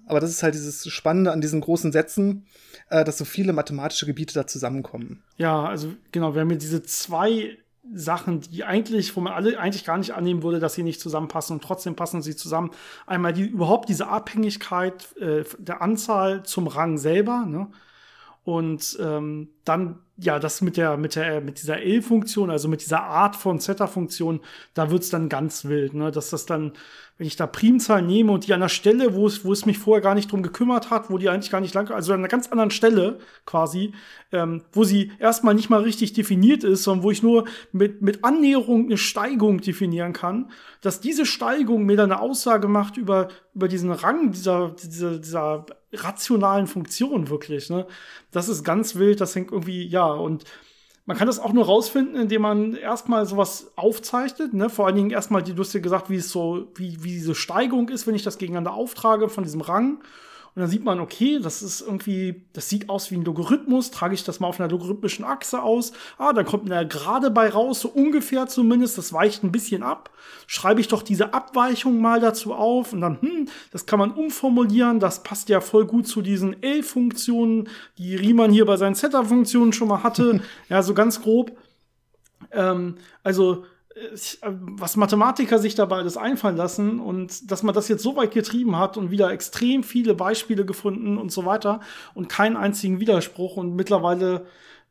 Aber 0.08 0.20
das 0.20 0.32
ist 0.32 0.42
halt 0.42 0.56
dieses 0.56 0.88
Spannende 0.92 1.32
an 1.32 1.42
diesen 1.42 1.62
großen 1.62 1.92
Sätzen, 1.92 2.48
äh, 2.90 3.04
dass 3.04 3.20
so 3.20 3.26
viele 3.26 3.54
mathematische 3.54 4.08
Gebiete 4.08 4.34
da 4.34 4.48
zusammenkommen. 4.48 5.24
Ja, 5.38 5.64
also 5.64 5.94
genau, 6.12 6.34
wir 6.34 6.42
haben 6.42 6.50
hier 6.50 6.58
diese 6.58 6.82
zwei 6.82 7.58
Sachen, 7.94 8.42
die 8.42 8.64
eigentlich, 8.64 9.16
wo 9.16 9.22
man 9.22 9.34
alle 9.34 9.60
eigentlich 9.60 9.86
gar 9.86 9.98
nicht 9.98 10.14
annehmen 10.14 10.44
würde, 10.44 10.60
dass 10.60 10.76
sie 10.76 10.84
nicht 10.84 11.02
zusammenpassen 11.02 11.56
und 11.56 11.64
trotzdem 11.64 11.96
passen 11.96 12.22
sie 12.22 12.36
zusammen. 12.36 12.72
Einmal 13.08 13.34
die 13.34 13.44
überhaupt 13.44 13.90
diese 13.90 14.08
Abhängigkeit 14.08 15.16
äh, 15.18 15.44
der 15.58 15.82
Anzahl 15.82 16.44
zum 16.44 16.68
Rang 16.68 16.98
selber, 16.98 17.46
ne? 17.46 17.70
Und 18.44 18.98
ähm, 19.00 19.50
dann 19.66 20.00
ja, 20.22 20.38
das 20.38 20.62
mit 20.62 20.78
der, 20.78 20.98
mit 20.98 21.16
der, 21.16 21.42
mit 21.42 21.62
dieser 21.62 21.82
L-Funktion, 21.82 22.52
also 22.52 22.68
mit 22.68 22.82
dieser 22.82 23.04
Art 23.04 23.36
von 23.36 23.60
Zeta-Funktion, 23.60 24.42
da 24.76 24.92
wird's 24.92 25.10
dann 25.10 25.30
ganz 25.30 25.66
wild, 25.66 25.96
ne? 25.96 26.12
Dass 26.12 26.30
das 26.30 26.46
dann, 26.46 26.74
wenn 27.18 27.26
ich 27.26 27.38
da 27.38 27.48
Primzahlen 27.48 28.06
nehme 28.06 28.32
und 28.32 28.46
die 28.46 28.54
an 28.54 28.60
der 28.60 28.70
Stelle, 28.70 29.16
wo 29.16 29.26
es, 29.26 29.44
wo 29.44 29.52
es 29.52 29.66
mich 29.66 29.80
vorher 29.80 30.02
gar 30.02 30.14
nicht 30.14 30.32
drum 30.32 30.44
gekümmert 30.44 30.92
hat, 30.92 31.10
wo 31.10 31.18
die 31.18 31.28
eigentlich 31.28 31.50
gar 31.50 31.60
nicht 31.60 31.74
lang, 31.74 31.90
also 31.90 32.14
an 32.14 32.20
einer 32.20 32.28
ganz 32.28 32.48
anderen 32.52 32.70
Stelle 32.70 33.18
quasi, 33.46 33.94
ähm, 34.32 34.62
wo 34.72 34.84
sie 34.84 35.12
erstmal 35.18 35.56
nicht 35.56 35.72
mal 35.72 35.82
richtig 35.82 36.14
definiert 36.14 36.64
ist, 36.64 36.84
sondern 36.84 37.04
wo 37.04 37.10
ich 37.10 37.24
nur 37.24 37.46
mit, 37.72 38.04
mit 38.04 38.24
Annäherung 38.24 38.86
eine 38.86 38.98
Steigung 38.98 39.60
definieren 39.60 40.14
kann, 40.14 40.52
dass 40.82 41.02
diese 41.02 41.26
Steigung 41.26 41.86
mir 41.86 41.98
dann 41.98 42.12
eine 42.12 42.22
Aussage 42.22 42.68
macht 42.68 42.96
über, 42.98 43.30
über 43.56 43.68
diesen 43.68 43.92
Rang 43.92 44.32
dieser, 44.32 44.76
dieser, 44.84 45.18
dieser 45.18 45.66
rationalen 45.94 46.68
Funktion 46.68 47.30
wirklich, 47.30 47.70
ne? 47.70 47.88
Das 48.32 48.50
ist 48.50 48.64
ganz 48.64 48.96
wild, 48.96 49.22
das 49.22 49.36
hängt 49.36 49.52
irgendwie, 49.52 49.86
ja, 49.86 50.06
und 50.06 50.46
man 51.06 51.18
kann 51.18 51.28
das 51.28 51.40
auch 51.40 51.52
nur 51.52 51.66
rausfinden, 51.66 52.16
indem 52.16 52.44
man 52.44 52.76
erstmal 52.76 53.26
sowas 53.26 53.72
aufzeichnet, 53.76 54.54
ne? 54.54 54.70
Vor 54.70 54.86
allen 54.86 54.96
Dingen 54.96 55.12
erstmal, 55.12 55.44
du 55.44 55.58
hast 55.58 55.74
ja 55.74 55.80
gesagt, 55.80 56.10
wie 56.10 56.18
es 56.18 56.30
so, 56.30 56.68
wie, 56.76 57.04
wie 57.04 57.12
diese 57.12 57.36
Steigung 57.36 57.90
ist, 57.90 58.08
wenn 58.08 58.16
ich 58.16 58.24
das 58.24 58.38
gegeneinander 58.38 58.74
auftrage 58.74 59.28
von 59.30 59.44
diesem 59.44 59.62
Rang. 59.62 60.02
Und 60.54 60.60
dann 60.60 60.70
sieht 60.70 60.84
man, 60.84 61.00
okay, 61.00 61.40
das 61.42 61.62
ist 61.62 61.80
irgendwie, 61.80 62.44
das 62.52 62.68
sieht 62.68 62.90
aus 62.90 63.10
wie 63.10 63.16
ein 63.16 63.24
Logarithmus, 63.24 63.90
trage 63.90 64.14
ich 64.14 64.26
das 64.26 64.42
mal 64.42 64.48
auf 64.48 64.60
einer 64.60 64.70
logarithmischen 64.70 65.24
Achse 65.24 65.64
aus. 65.64 65.94
Ah, 66.18 66.34
dann 66.34 66.46
kommt 66.46 66.70
eine 66.70 66.86
Gerade 66.86 67.32
bei 67.32 67.48
raus, 67.48 67.80
so 67.80 67.88
ungefähr 67.88 68.48
zumindest, 68.48 68.98
das 68.98 69.14
weicht 69.14 69.44
ein 69.44 69.54
bisschen 69.54 69.82
ab. 69.82 70.10
Schreibe 70.48 70.82
ich 70.82 70.90
doch 70.90 71.04
diese 71.04 71.34
Abweichung 71.34 72.02
mal 72.02 72.20
dazu 72.20 72.54
auf 72.54 72.92
und 72.92 73.00
dann, 73.00 73.22
hm, 73.22 73.48
das 73.72 73.86
kann 73.86 74.00
man 74.00 74.12
umformulieren, 74.12 75.00
das 75.00 75.24
passt 75.24 75.48
ja 75.48 75.62
voll 75.62 75.86
gut 75.86 76.06
zu 76.06 76.22
diesen 76.22 76.62
L-Funktionen, 76.62 77.70
die 77.98 78.16
Riemann 78.16 78.52
hier 78.52 78.66
bei 78.66 78.76
seinen 78.76 78.96
Zeta-Funktionen 78.96 79.72
schon 79.72 79.88
mal 79.88 80.04
hatte. 80.04 80.42
ja, 80.70 80.84
so 80.84 80.94
ganz 80.94 81.22
grob. 81.22 81.58
Ähm, 82.52 82.96
also, 83.24 83.64
was 84.42 84.96
Mathematiker 84.96 85.60
sich 85.60 85.76
dabei 85.76 85.98
alles 85.98 86.18
einfallen 86.18 86.56
lassen 86.56 87.00
und 87.00 87.52
dass 87.52 87.64
man 87.64 87.76
das 87.76 87.88
jetzt 87.88 88.04
so 88.04 88.16
weit 88.16 88.32
getrieben 88.32 88.78
hat 88.78 88.98
und 88.98 89.12
wieder 89.12 89.32
extrem 89.32 89.84
viele 89.84 90.14
Beispiele 90.14 90.66
gefunden 90.66 91.18
und 91.18 91.32
so 91.32 91.46
weiter 91.46 91.82
und 92.14 92.30
keinen 92.30 92.56
einzigen 92.56 93.00
Widerspruch 93.00 93.58
und 93.58 93.76
mittlerweile 93.76 94.46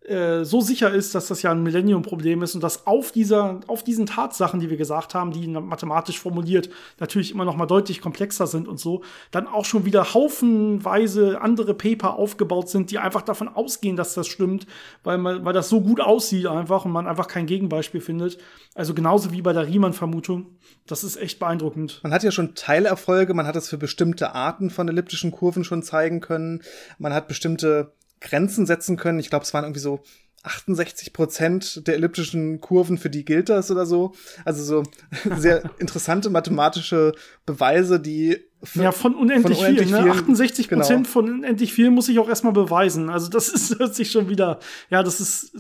äh, 0.07 0.45
so 0.45 0.63
sicher 0.63 0.91
ist, 0.93 1.15
dass 1.15 1.29
das 1.29 1.43
ja 1.43 1.51
ein 1.51 1.63
Millennium-Problem 1.63 2.43
ist 2.43 2.55
und 2.55 2.63
dass 2.63 2.87
auf 2.87 3.13
dieser, 3.13 3.61
auf 3.67 3.85
diesen 3.85 4.07
Tatsachen, 4.07 4.59
die 4.59 4.71
wir 4.71 4.79
gesagt 4.79 5.15
haben, 5.15 5.31
die 5.31 5.47
mathematisch 5.47 6.19
formuliert 6.19 6.71
natürlich 6.99 7.33
immer 7.33 7.45
noch 7.45 7.55
mal 7.55 7.67
deutlich 7.67 8.01
komplexer 8.01 8.47
sind 8.47 8.67
und 8.67 8.81
so, 8.81 9.03
dann 9.31 9.47
auch 9.47 9.67
schon 9.67 9.85
wieder 9.85 10.15
haufenweise 10.15 11.43
andere 11.43 11.75
Paper 11.75 12.15
aufgebaut 12.15 12.71
sind, 12.71 12.91
die 12.91 12.99
einfach 12.99 13.21
davon 13.21 13.49
ausgehen, 13.49 13.97
dass 13.97 14.15
das 14.15 14.27
stimmt, 14.27 14.67
weil 15.05 15.19
man, 15.19 15.45
weil 15.45 15.53
das 15.53 15.69
so 15.69 15.83
gut 15.83 16.01
aussieht 16.01 16.47
einfach 16.47 16.87
und 16.87 16.93
man 16.93 17.07
einfach 17.07 17.29
kein 17.29 17.45
Gegenbeispiel 17.45 18.01
findet. 18.01 18.39
Also 18.75 18.95
genauso 18.95 19.33
wie 19.33 19.43
bei 19.43 19.53
der 19.53 19.67
Riemann-Vermutung. 19.67 20.47
Das 20.87 21.05
ist 21.05 21.19
echt 21.19 21.39
beeindruckend. 21.39 22.01
Man 22.03 22.15
hat 22.15 22.23
ja 22.23 22.31
schon 22.31 22.55
Teilerfolge, 22.55 23.35
man 23.35 23.47
hat 23.47 23.57
es 23.57 23.69
für 23.69 23.77
bestimmte 23.77 24.35
Arten 24.35 24.71
von 24.71 24.89
elliptischen 24.89 25.31
Kurven 25.31 25.63
schon 25.63 25.83
zeigen 25.83 26.21
können. 26.21 26.63
Man 26.99 27.13
hat 27.13 27.29
bestimmte 27.29 27.93
Grenzen 28.20 28.66
setzen 28.66 28.96
können. 28.96 29.18
Ich 29.18 29.30
glaube, 29.30 29.44
es 29.44 29.54
waren 29.54 29.64
irgendwie 29.64 29.80
so 29.80 30.02
68 30.42 31.12
Prozent 31.12 31.87
der 31.87 31.94
elliptischen 31.94 32.61
Kurven, 32.61 32.96
für 32.96 33.11
die 33.11 33.24
gilt 33.24 33.48
das 33.50 33.70
oder 33.70 33.85
so. 33.85 34.12
Also 34.44 34.62
so 34.64 34.83
sehr 35.37 35.62
interessante 35.78 36.30
mathematische 36.30 37.12
Beweise, 37.44 38.00
die 38.00 38.38
ja, 38.74 38.92
von 38.92 39.14
unendlich, 39.14 39.56
von 39.56 39.66
unendlich 39.66 39.94
viel. 39.94 40.04
Ne? 40.04 40.11
68 40.11 40.68
Prozent 40.68 41.04
genau. 41.04 41.09
von 41.09 41.28
unendlich 41.30 41.72
viel 41.72 41.90
muss 41.90 42.09
ich 42.09 42.18
auch 42.18 42.28
erstmal 42.28 42.52
beweisen. 42.52 43.11
Also 43.11 43.28
das 43.28 43.48
ist 43.48 43.78
hört 43.78 43.94
sich 43.94 44.11
schon 44.11 44.28
wieder, 44.28 44.61
ja, 44.90 45.02
das 45.02 45.20
ist 45.20 45.52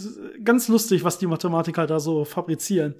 ganz 0.44 0.68
lustig, 0.68 1.04
was 1.04 1.18
die 1.18 1.26
Mathematiker 1.26 1.86
da 1.86 2.00
so 2.00 2.24
fabrizieren. 2.24 2.94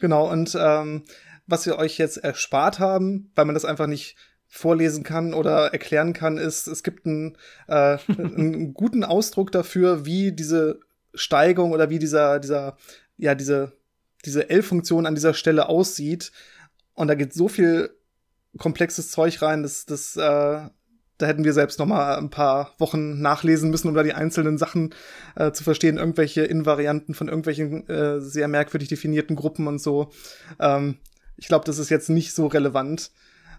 Genau, 0.00 0.30
und 0.30 0.56
ähm, 0.58 1.04
was 1.46 1.64
wir 1.66 1.78
euch 1.78 1.98
jetzt 1.98 2.18
erspart 2.18 2.78
haben, 2.78 3.30
weil 3.34 3.44
man 3.44 3.54
das 3.54 3.64
einfach 3.64 3.86
nicht 3.86 4.16
vorlesen 4.56 5.04
kann 5.04 5.34
oder 5.34 5.72
erklären 5.72 6.12
kann, 6.12 6.38
ist, 6.38 6.66
es 6.66 6.82
gibt 6.82 7.06
einen, 7.06 7.36
äh, 7.68 7.98
einen 8.08 8.74
guten 8.74 9.04
Ausdruck 9.04 9.52
dafür, 9.52 10.06
wie 10.06 10.32
diese 10.32 10.80
Steigung 11.14 11.72
oder 11.72 11.90
wie 11.90 11.98
dieser, 11.98 12.40
dieser, 12.40 12.76
ja, 13.16 13.34
diese, 13.34 13.72
diese 14.24 14.48
L-Funktion 14.48 15.06
an 15.06 15.14
dieser 15.14 15.34
Stelle 15.34 15.68
aussieht. 15.68 16.32
Und 16.94 17.08
da 17.08 17.14
geht 17.14 17.34
so 17.34 17.48
viel 17.48 17.90
komplexes 18.58 19.10
Zeug 19.10 19.42
rein, 19.42 19.62
dass 19.62 19.84
das, 19.84 20.16
äh, 20.16 20.20
da 20.20 21.26
hätten 21.26 21.44
wir 21.44 21.52
selbst 21.52 21.78
noch 21.78 21.86
mal 21.86 22.16
ein 22.16 22.30
paar 22.30 22.74
Wochen 22.78 23.20
nachlesen 23.20 23.70
müssen, 23.70 23.88
um 23.88 23.94
da 23.94 24.02
die 24.02 24.14
einzelnen 24.14 24.58
Sachen 24.58 24.94
äh, 25.34 25.52
zu 25.52 25.64
verstehen, 25.64 25.98
irgendwelche 25.98 26.44
Invarianten 26.44 27.14
von 27.14 27.28
irgendwelchen 27.28 27.88
äh, 27.88 28.20
sehr 28.20 28.48
merkwürdig 28.48 28.88
definierten 28.88 29.36
Gruppen 29.36 29.66
und 29.66 29.80
so. 29.80 30.12
Ähm, 30.58 30.96
ich 31.36 31.48
glaube, 31.48 31.66
das 31.66 31.78
ist 31.78 31.90
jetzt 31.90 32.08
nicht 32.08 32.34
so 32.34 32.46
relevant. 32.46 33.10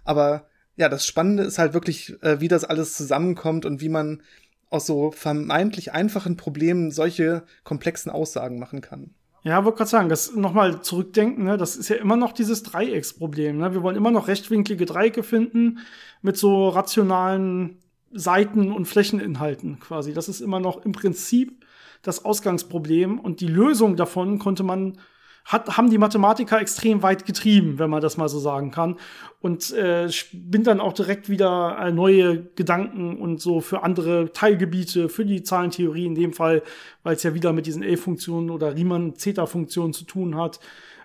Aber 0.03 0.47
ja, 0.77 0.89
das 0.89 1.05
Spannende 1.05 1.43
ist 1.43 1.57
halt 1.57 1.73
wirklich, 1.73 2.21
äh, 2.21 2.39
wie 2.39 2.47
das 2.47 2.63
alles 2.63 2.93
zusammenkommt 2.93 3.65
und 3.65 3.81
wie 3.81 3.89
man 3.89 4.21
aus 4.69 4.85
so 4.85 5.11
vermeintlich 5.11 5.91
einfachen 5.91 6.37
Problemen 6.37 6.91
solche 6.91 7.43
komplexen 7.63 8.11
Aussagen 8.11 8.59
machen 8.59 8.81
kann. 8.81 9.11
Ja, 9.43 9.63
wollte 9.63 9.77
gerade 9.77 9.89
sagen, 9.89 10.09
das 10.09 10.35
nochmal 10.35 10.81
zurückdenken, 10.81 11.45
ne, 11.45 11.57
das 11.57 11.77
ist 11.77 11.89
ja 11.89 11.95
immer 11.95 12.17
noch 12.17 12.33
dieses 12.33 12.63
Dreiecksproblem. 12.63 13.57
Ne? 13.57 13.73
Wir 13.73 13.81
wollen 13.81 13.95
immer 13.95 14.11
noch 14.11 14.27
rechtwinklige 14.27 14.85
Dreiecke 14.85 15.23
finden 15.23 15.79
mit 16.21 16.37
so 16.37 16.69
rationalen 16.69 17.77
Seiten- 18.11 18.71
und 18.71 18.85
Flächeninhalten 18.85 19.79
quasi. 19.79 20.13
Das 20.13 20.27
ist 20.27 20.41
immer 20.41 20.59
noch 20.59 20.83
im 20.85 20.91
Prinzip 20.91 21.65
das 22.01 22.25
Ausgangsproblem 22.25 23.19
und 23.19 23.41
die 23.41 23.47
Lösung 23.47 23.95
davon 23.95 24.37
konnte 24.37 24.63
man 24.63 24.99
hat, 25.47 25.77
haben 25.77 25.89
die 25.89 25.97
Mathematiker 25.97 26.59
extrem 26.59 27.01
weit 27.03 27.25
getrieben, 27.25 27.79
wenn 27.79 27.89
man 27.89 28.01
das 28.01 28.17
mal 28.17 28.27
so 28.27 28.37
sagen 28.37 28.69
kann. 28.69 28.97
Und 29.39 29.71
äh, 29.71 30.09
bin 30.33 30.63
dann 30.63 30.81
auch 30.81 30.91
direkt 30.91 31.29
wieder 31.29 31.77
äh, 31.79 31.91
neue 31.91 32.43
Gedanken 32.55 33.17
und 33.17 33.39
so 33.39 33.61
für 33.61 33.81
andere 33.81 34.33
Teilgebiete, 34.33 35.07
für 35.07 35.25
die 35.25 35.43
Zahlentheorie 35.43 36.05
in 36.05 36.15
dem 36.15 36.33
Fall, 36.33 36.63
weil 37.03 37.15
es 37.15 37.23
ja 37.23 37.33
wieder 37.33 37.53
mit 37.53 37.65
diesen 37.65 37.81
L-Funktionen 37.81 38.49
oder 38.49 38.75
Riemann-Zeta-Funktionen 38.75 39.93
zu 39.93 40.03
tun 40.03 40.35
hat. 40.35 40.59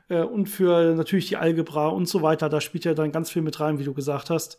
Äh, 0.09 0.23
und 0.23 0.49
für 0.49 0.95
natürlich 0.95 1.29
die 1.29 1.37
Algebra 1.37 1.89
und 1.89 2.09
so 2.09 2.23
weiter. 2.23 2.49
Da 2.49 2.61
spielt 2.61 2.85
ja 2.85 2.95
dann 2.95 3.13
ganz 3.13 3.31
viel 3.31 3.43
mit 3.43 3.61
rein, 3.61 3.79
wie 3.79 3.85
du 3.85 3.95
gesagt 3.95 4.29
hast. 4.29 4.59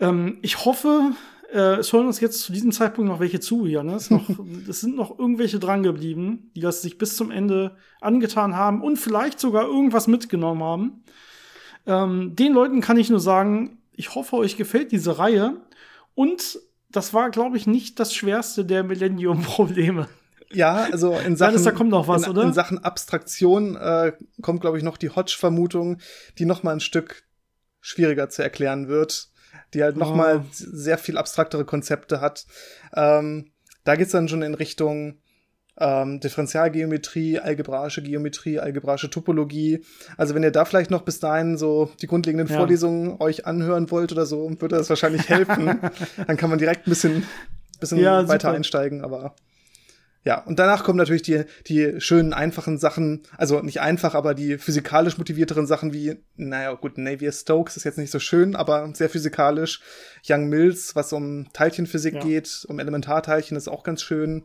Ähm, 0.00 0.38
ich 0.40 0.64
hoffe, 0.64 1.12
äh, 1.52 1.76
es 1.76 1.92
hören 1.92 2.06
uns 2.06 2.20
jetzt 2.20 2.42
zu 2.42 2.52
diesem 2.52 2.72
Zeitpunkt 2.72 3.10
noch 3.10 3.20
welche 3.20 3.40
zu, 3.40 3.66
Janis. 3.66 4.10
Noch, 4.10 4.28
es 4.68 4.80
sind 4.80 4.96
noch 4.96 5.18
irgendwelche 5.18 5.58
drangeblieben, 5.58 6.50
die 6.54 6.60
das 6.60 6.82
sich 6.82 6.98
bis 6.98 7.16
zum 7.16 7.30
Ende 7.30 7.76
angetan 8.00 8.56
haben 8.56 8.82
und 8.82 8.96
vielleicht 8.96 9.40
sogar 9.40 9.64
irgendwas 9.66 10.06
mitgenommen 10.06 10.62
haben. 10.62 11.04
Ähm, 11.86 12.36
den 12.36 12.52
Leuten 12.52 12.80
kann 12.80 12.98
ich 12.98 13.10
nur 13.10 13.20
sagen, 13.20 13.78
ich 13.92 14.14
hoffe, 14.14 14.36
euch 14.36 14.56
gefällt 14.56 14.92
diese 14.92 15.18
Reihe. 15.18 15.60
Und 16.14 16.58
das 16.90 17.14
war, 17.14 17.30
glaube 17.30 17.56
ich, 17.56 17.66
nicht 17.66 18.00
das 18.00 18.14
schwerste 18.14 18.64
der 18.64 18.82
Millennium-Probleme. 18.82 20.08
Ja, 20.52 20.88
also 20.90 21.16
in 21.16 21.36
Sachen, 21.36 21.50
Alles, 21.52 21.64
da 21.64 21.72
kommt 21.72 21.90
noch 21.90 22.08
was, 22.08 22.24
in, 22.24 22.30
oder? 22.30 22.42
in 22.42 22.52
Sachen 22.52 22.78
Abstraktion 22.78 23.76
äh, 23.76 24.12
kommt, 24.42 24.60
glaube 24.60 24.78
ich, 24.78 24.84
noch 24.84 24.96
die 24.96 25.10
Hodge-Vermutung, 25.10 25.98
die 26.38 26.44
noch 26.44 26.62
mal 26.62 26.72
ein 26.72 26.80
Stück 26.80 27.24
schwieriger 27.80 28.28
zu 28.28 28.42
erklären 28.42 28.88
wird 28.88 29.29
die 29.74 29.82
halt 29.82 29.96
noch 29.96 30.14
mal 30.14 30.38
oh. 30.38 30.46
sehr 30.50 30.98
viel 30.98 31.18
abstraktere 31.18 31.64
Konzepte 31.64 32.20
hat. 32.20 32.46
Ähm, 32.94 33.52
da 33.84 33.96
geht's 33.96 34.12
dann 34.12 34.28
schon 34.28 34.42
in 34.42 34.54
Richtung 34.54 35.18
ähm, 35.78 36.20
Differentialgeometrie, 36.20 37.38
algebraische 37.38 38.02
Geometrie, 38.02 38.58
algebraische 38.58 39.10
Topologie. 39.10 39.84
Also 40.16 40.34
wenn 40.34 40.42
ihr 40.42 40.50
da 40.50 40.64
vielleicht 40.64 40.90
noch 40.90 41.02
bis 41.02 41.20
dahin 41.20 41.56
so 41.56 41.90
die 42.02 42.06
grundlegenden 42.06 42.48
ja. 42.48 42.56
Vorlesungen 42.56 43.16
euch 43.18 43.46
anhören 43.46 43.90
wollt 43.90 44.12
oder 44.12 44.26
so, 44.26 44.50
würde 44.60 44.76
das 44.76 44.90
wahrscheinlich 44.90 45.28
helfen. 45.28 45.80
dann 46.26 46.36
kann 46.36 46.50
man 46.50 46.58
direkt 46.58 46.86
ein 46.86 46.90
bisschen, 46.90 47.24
bisschen 47.80 47.98
ja, 47.98 48.28
weiter 48.28 48.48
super. 48.48 48.56
einsteigen, 48.56 49.02
aber 49.02 49.34
ja, 50.22 50.38
und 50.44 50.58
danach 50.58 50.84
kommen 50.84 50.98
natürlich 50.98 51.22
die, 51.22 51.44
die 51.66 51.98
schönen, 52.00 52.34
einfachen 52.34 52.76
Sachen, 52.76 53.22
also 53.38 53.62
nicht 53.62 53.80
einfach, 53.80 54.14
aber 54.14 54.34
die 54.34 54.58
physikalisch 54.58 55.16
motivierteren 55.16 55.66
Sachen 55.66 55.94
wie, 55.94 56.16
naja, 56.36 56.74
gut, 56.74 56.98
Navier 56.98 57.32
Stokes 57.32 57.78
ist 57.78 57.84
jetzt 57.84 57.96
nicht 57.96 58.10
so 58.10 58.18
schön, 58.18 58.54
aber 58.54 58.90
sehr 58.94 59.08
physikalisch. 59.08 59.80
Young 60.28 60.48
Mills, 60.48 60.94
was 60.94 61.14
um 61.14 61.50
Teilchenphysik 61.54 62.16
ja. 62.16 62.20
geht, 62.20 62.66
um 62.68 62.78
Elementarteilchen, 62.78 63.56
ist 63.56 63.68
auch 63.68 63.82
ganz 63.82 64.02
schön. 64.02 64.44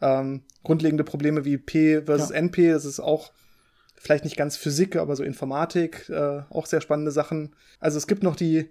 Ähm, 0.00 0.44
grundlegende 0.62 1.02
Probleme 1.02 1.44
wie 1.44 1.58
P 1.58 2.02
versus 2.02 2.30
ja. 2.30 2.36
NP, 2.36 2.70
das 2.70 2.84
ist 2.84 3.00
auch 3.00 3.32
vielleicht 3.96 4.22
nicht 4.22 4.36
ganz 4.36 4.56
Physik, 4.56 4.94
aber 4.94 5.16
so 5.16 5.24
Informatik, 5.24 6.08
äh, 6.10 6.42
auch 6.50 6.66
sehr 6.66 6.80
spannende 6.80 7.10
Sachen. 7.10 7.56
Also 7.80 7.98
es 7.98 8.06
gibt 8.06 8.22
noch 8.22 8.36
die 8.36 8.70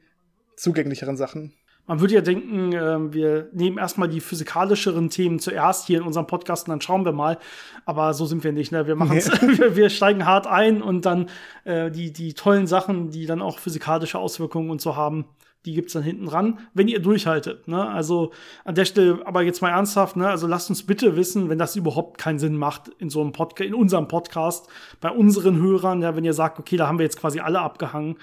zugänglicheren 0.56 1.18
Sachen. 1.18 1.54
Man 1.88 2.02
würde 2.02 2.15
ja 2.15 2.21
denken, 2.21 2.73
äh, 2.73 3.13
wir 3.13 3.50
nehmen 3.54 3.78
erstmal 3.78 4.10
die 4.10 4.19
physikalischeren 4.19 5.10
Themen 5.10 5.39
zuerst 5.39 5.88
hier 5.88 6.00
in 6.00 6.06
unserem 6.06 6.28
Podcast 6.28 6.67
und 6.67 6.71
dann 6.71 6.82
schauen 6.82 7.06
wir 7.06 7.13
mal. 7.13 7.39
Aber 7.86 8.13
so 8.13 8.26
sind 8.26 8.43
wir 8.43 8.52
nicht. 8.52 8.71
Ne? 8.71 8.86
Wir 8.88 8.95
machen 8.95 9.17
nee. 9.17 9.23
wir, 9.58 9.76
wir 9.76 9.89
steigen 9.89 10.26
hart 10.26 10.47
ein 10.47 10.82
und 10.82 11.06
dann 11.06 11.30
äh, 11.63 11.89
die, 11.89 12.12
die 12.12 12.34
tollen 12.34 12.67
Sachen, 12.67 13.10
die 13.10 13.26
dann 13.26 13.41
auch 13.41 13.58
physikalische 13.58 14.19
Auswirkungen 14.19 14.69
und 14.69 14.82
so 14.82 14.97
haben, 14.97 15.26
die 15.65 15.73
gibt's 15.73 15.93
dann 15.93 16.04
hinten 16.04 16.28
ran, 16.28 16.60
wenn 16.73 16.88
ihr 16.88 17.00
durchhaltet. 17.00 17.67
Ne? 17.67 17.88
Also 17.88 18.32
an 18.63 18.76
der 18.76 18.86
Stelle, 18.86 19.21
aber 19.26 19.41
jetzt 19.43 19.62
mal 19.62 19.69
ernsthaft, 19.69 20.15
ne? 20.15 20.28
also 20.28 20.47
lasst 20.47 20.69
uns 20.69 20.84
bitte 20.86 21.15
wissen, 21.15 21.50
wenn 21.50 21.58
das 21.58 21.76
überhaupt 21.76 22.17
keinen 22.17 22.39
Sinn 22.39 22.58
macht 22.58 22.89
in 23.00 23.10
so 23.10 23.21
einem 23.21 23.34
Podcast, 23.34 23.67
in 23.67 23.73
unserem 23.73 24.08
Podcast, 24.08 24.67
bei 25.02 25.12
unseren 25.12 25.62
Hörern, 25.62 26.02
ja, 26.02 26.15
wenn 26.15 26.23
ihr 26.23 26.34
sagt, 26.34 26.60
okay, 26.60 26.78
da 26.78 26.88
haben 26.88 27.00
wir 27.00 27.06
jetzt 27.06 27.19
quasi 27.19 27.39
alle 27.39 27.60
abgehangen, 27.60 28.17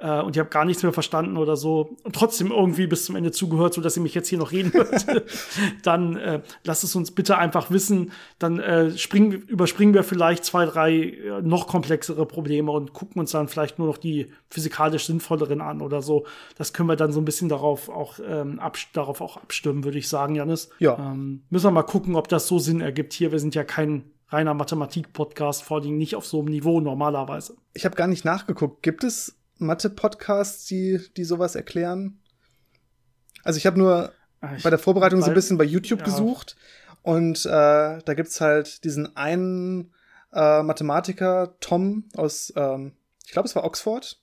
äh, 0.00 0.20
und 0.20 0.36
ihr 0.36 0.42
habt 0.42 0.50
gar 0.50 0.64
nichts 0.64 0.82
mehr 0.82 0.92
verstanden 0.92 1.36
oder 1.36 1.56
so 1.56 1.96
und 2.04 2.14
trotzdem 2.14 2.50
irgendwie 2.50 2.86
bis 2.86 3.04
zum 3.04 3.16
Ende 3.16 3.30
zugehört, 3.32 3.74
so 3.74 3.80
dass 3.80 3.96
ihr 3.96 4.02
mich 4.02 4.14
jetzt 4.14 4.28
hier 4.28 4.38
noch 4.38 4.52
reden 4.52 4.72
hört, 4.72 5.06
dann 5.82 6.16
äh, 6.16 6.40
lasst 6.64 6.84
es 6.84 6.96
uns 6.96 7.10
bitte 7.10 7.38
einfach 7.38 7.70
wissen. 7.70 8.12
Dann 8.38 8.58
äh, 8.58 8.96
springen, 8.96 9.32
überspringen 9.32 9.94
wir 9.94 10.02
vielleicht 10.02 10.44
zwei, 10.44 10.64
drei 10.66 10.92
äh, 10.92 11.42
noch 11.42 11.66
komplexere 11.66 12.26
Probleme 12.26 12.70
und 12.72 12.92
gucken 12.92 13.20
uns 13.20 13.32
dann 13.32 13.48
vielleicht 13.48 13.78
nur 13.78 13.88
noch 13.88 13.98
die 13.98 14.32
physikalisch 14.48 15.06
sinnvolleren 15.06 15.60
an 15.60 15.82
oder 15.82 16.02
so. 16.02 16.26
Das 16.56 16.72
können 16.72 16.88
wir 16.88 16.96
dann 16.96 17.12
so 17.12 17.20
ein 17.20 17.24
bisschen 17.24 17.48
darauf 17.48 17.88
auch, 17.88 18.18
ähm, 18.26 18.60
darauf 18.92 19.20
auch 19.20 19.36
abstimmen, 19.36 19.84
würde 19.84 19.98
ich 19.98 20.08
sagen, 20.08 20.34
Janis. 20.34 20.70
Ja. 20.78 20.96
Ähm, 20.98 21.42
müssen 21.50 21.66
wir 21.66 21.72
mal 21.72 21.82
gucken, 21.82 22.16
ob 22.16 22.28
das 22.28 22.46
so 22.46 22.58
Sinn 22.58 22.80
ergibt 22.80 23.12
hier. 23.12 23.32
Wir 23.32 23.38
sind 23.38 23.54
ja 23.54 23.64
kein 23.64 24.04
reiner 24.28 24.54
Mathematik-Podcast, 24.54 25.62
vor 25.62 25.78
allem 25.80 25.96
nicht 25.96 26.14
auf 26.14 26.26
so 26.26 26.38
einem 26.38 26.48
Niveau 26.48 26.80
normalerweise. 26.80 27.56
Ich 27.74 27.84
habe 27.84 27.96
gar 27.96 28.06
nicht 28.06 28.24
nachgeguckt. 28.24 28.82
Gibt 28.82 29.04
es 29.04 29.39
Mathe-Podcasts, 29.60 30.66
die, 30.66 31.00
die 31.16 31.24
sowas 31.24 31.54
erklären. 31.54 32.20
Also 33.42 33.56
ich 33.56 33.66
habe 33.66 33.78
nur 33.78 34.12
ah, 34.40 34.54
ich 34.56 34.62
bei 34.62 34.70
der 34.70 34.78
Vorbereitung 34.78 35.20
so 35.22 35.28
ein 35.28 35.34
bisschen 35.34 35.58
bei 35.58 35.64
YouTube 35.64 36.00
ja. 36.00 36.04
gesucht 36.04 36.56
und 37.02 37.46
äh, 37.46 37.48
da 37.48 38.14
gibt's 38.14 38.40
halt 38.40 38.84
diesen 38.84 39.16
einen 39.16 39.92
äh, 40.32 40.62
Mathematiker, 40.62 41.56
Tom 41.60 42.04
aus, 42.16 42.52
ähm, 42.56 42.92
ich 43.24 43.32
glaube 43.32 43.48
es 43.48 43.56
war 43.56 43.64
Oxford 43.64 44.20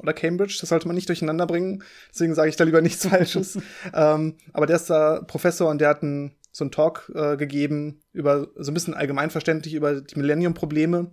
oder 0.00 0.12
Cambridge, 0.12 0.58
das 0.60 0.68
sollte 0.68 0.86
man 0.86 0.94
nicht 0.94 1.08
durcheinander 1.08 1.46
bringen, 1.46 1.82
deswegen 2.12 2.34
sage 2.34 2.48
ich 2.48 2.56
da 2.56 2.64
lieber 2.64 2.82
nichts 2.82 3.06
Falsches. 3.06 3.58
ähm, 3.94 4.36
aber 4.52 4.66
der 4.66 4.76
ist 4.76 4.90
da 4.90 5.20
Professor 5.22 5.70
und 5.70 5.80
der 5.80 5.88
hat 5.88 6.02
einen, 6.02 6.34
so 6.52 6.64
einen 6.64 6.72
Talk 6.72 7.10
äh, 7.14 7.36
gegeben 7.36 8.00
über 8.12 8.48
so 8.56 8.70
ein 8.70 8.74
bisschen 8.74 8.94
allgemeinverständlich 8.94 9.74
über 9.74 10.00
die 10.00 10.18
Millennium-Probleme. 10.18 11.12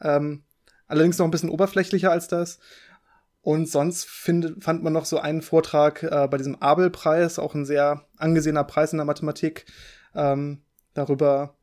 Ähm, 0.00 0.44
allerdings 0.86 1.18
noch 1.18 1.26
ein 1.26 1.30
bisschen 1.30 1.50
oberflächlicher 1.50 2.10
als 2.10 2.28
das. 2.28 2.58
Und 3.44 3.68
sonst 3.68 4.08
find, 4.08 4.64
fand 4.64 4.82
man 4.82 4.94
noch 4.94 5.04
so 5.04 5.18
einen 5.18 5.42
Vortrag 5.42 6.02
äh, 6.02 6.26
bei 6.30 6.38
diesem 6.38 6.62
Abel-Preis, 6.62 7.38
auch 7.38 7.54
ein 7.54 7.66
sehr 7.66 8.06
angesehener 8.16 8.64
Preis 8.64 8.92
in 8.92 8.96
der 8.96 9.04
Mathematik, 9.04 9.66
ähm, 10.14 10.62
darüber, 10.94 11.54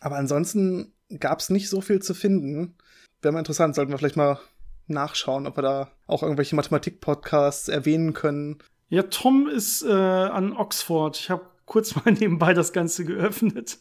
Aber 0.00 0.16
ansonsten 0.16 0.92
gab 1.18 1.40
es 1.40 1.50
nicht 1.50 1.68
so 1.68 1.80
viel 1.80 2.00
zu 2.00 2.14
finden. 2.14 2.76
Wäre 3.20 3.32
mal 3.32 3.40
interessant, 3.40 3.74
sollten 3.74 3.90
wir 3.90 3.98
vielleicht 3.98 4.16
mal 4.16 4.38
nachschauen, 4.86 5.48
ob 5.48 5.58
wir 5.58 5.62
da 5.62 5.90
auch 6.06 6.22
irgendwelche 6.22 6.54
Mathematik-Podcasts 6.54 7.68
erwähnen 7.68 8.12
können. 8.12 8.58
Ja, 8.88 9.02
Tom 9.02 9.48
ist 9.48 9.82
äh, 9.82 9.90
an 9.90 10.52
Oxford. 10.52 11.16
Ich 11.16 11.30
habe 11.30 11.46
kurz 11.66 11.96
mal 12.04 12.12
nebenbei 12.12 12.54
das 12.54 12.72
Ganze 12.72 13.04
geöffnet. 13.04 13.78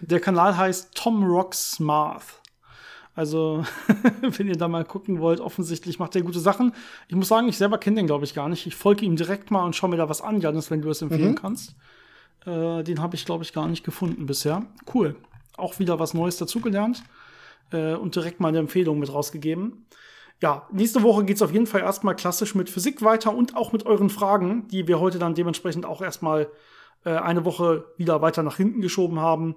Der 0.00 0.18
Kanal 0.18 0.56
heißt 0.56 0.92
Tom 0.96 1.22
Rocks 1.22 1.78
Math. 1.78 2.40
Also, 3.14 3.64
wenn 4.20 4.48
ihr 4.48 4.56
da 4.56 4.68
mal 4.68 4.84
gucken 4.84 5.20
wollt, 5.20 5.40
offensichtlich 5.40 5.98
macht 5.98 6.16
er 6.16 6.22
gute 6.22 6.40
Sachen. 6.40 6.72
Ich 7.08 7.14
muss 7.14 7.28
sagen, 7.28 7.48
ich 7.48 7.56
selber 7.56 7.78
kenne 7.78 7.96
den, 7.96 8.06
glaube 8.06 8.24
ich, 8.24 8.34
gar 8.34 8.48
nicht. 8.48 8.66
Ich 8.66 8.74
folge 8.74 9.04
ihm 9.04 9.16
direkt 9.16 9.50
mal 9.50 9.64
und 9.64 9.76
schaue 9.76 9.90
mir 9.90 9.96
da 9.96 10.08
was 10.08 10.20
an, 10.20 10.40
Janis, 10.40 10.70
wenn 10.70 10.82
du 10.82 10.90
es 10.90 11.02
empfehlen 11.02 11.32
mhm. 11.32 11.36
kannst. 11.36 11.76
Äh, 12.44 12.82
den 12.82 13.00
habe 13.00 13.14
ich, 13.14 13.24
glaube 13.24 13.44
ich, 13.44 13.52
gar 13.52 13.68
nicht 13.68 13.84
gefunden 13.84 14.26
bisher. 14.26 14.66
Cool. 14.92 15.16
Auch 15.56 15.78
wieder 15.78 15.98
was 15.98 16.14
Neues 16.14 16.36
dazugelernt 16.36 17.04
äh, 17.70 17.94
und 17.94 18.16
direkt 18.16 18.40
mal 18.40 18.48
eine 18.48 18.58
Empfehlung 18.58 18.98
mit 18.98 19.12
rausgegeben. 19.12 19.86
Ja, 20.42 20.66
nächste 20.72 21.02
Woche 21.02 21.24
geht 21.24 21.36
es 21.36 21.42
auf 21.42 21.52
jeden 21.52 21.66
Fall 21.66 21.82
erstmal 21.82 22.16
klassisch 22.16 22.54
mit 22.54 22.68
Physik 22.68 23.02
weiter 23.02 23.34
und 23.34 23.56
auch 23.56 23.72
mit 23.72 23.86
euren 23.86 24.10
Fragen, 24.10 24.66
die 24.68 24.88
wir 24.88 24.98
heute 24.98 25.18
dann 25.18 25.34
dementsprechend 25.34 25.86
auch 25.86 26.02
erstmal 26.02 26.48
äh, 27.04 27.10
eine 27.10 27.44
Woche 27.44 27.84
wieder 27.96 28.20
weiter 28.20 28.42
nach 28.42 28.56
hinten 28.56 28.80
geschoben 28.80 29.20
haben. 29.20 29.54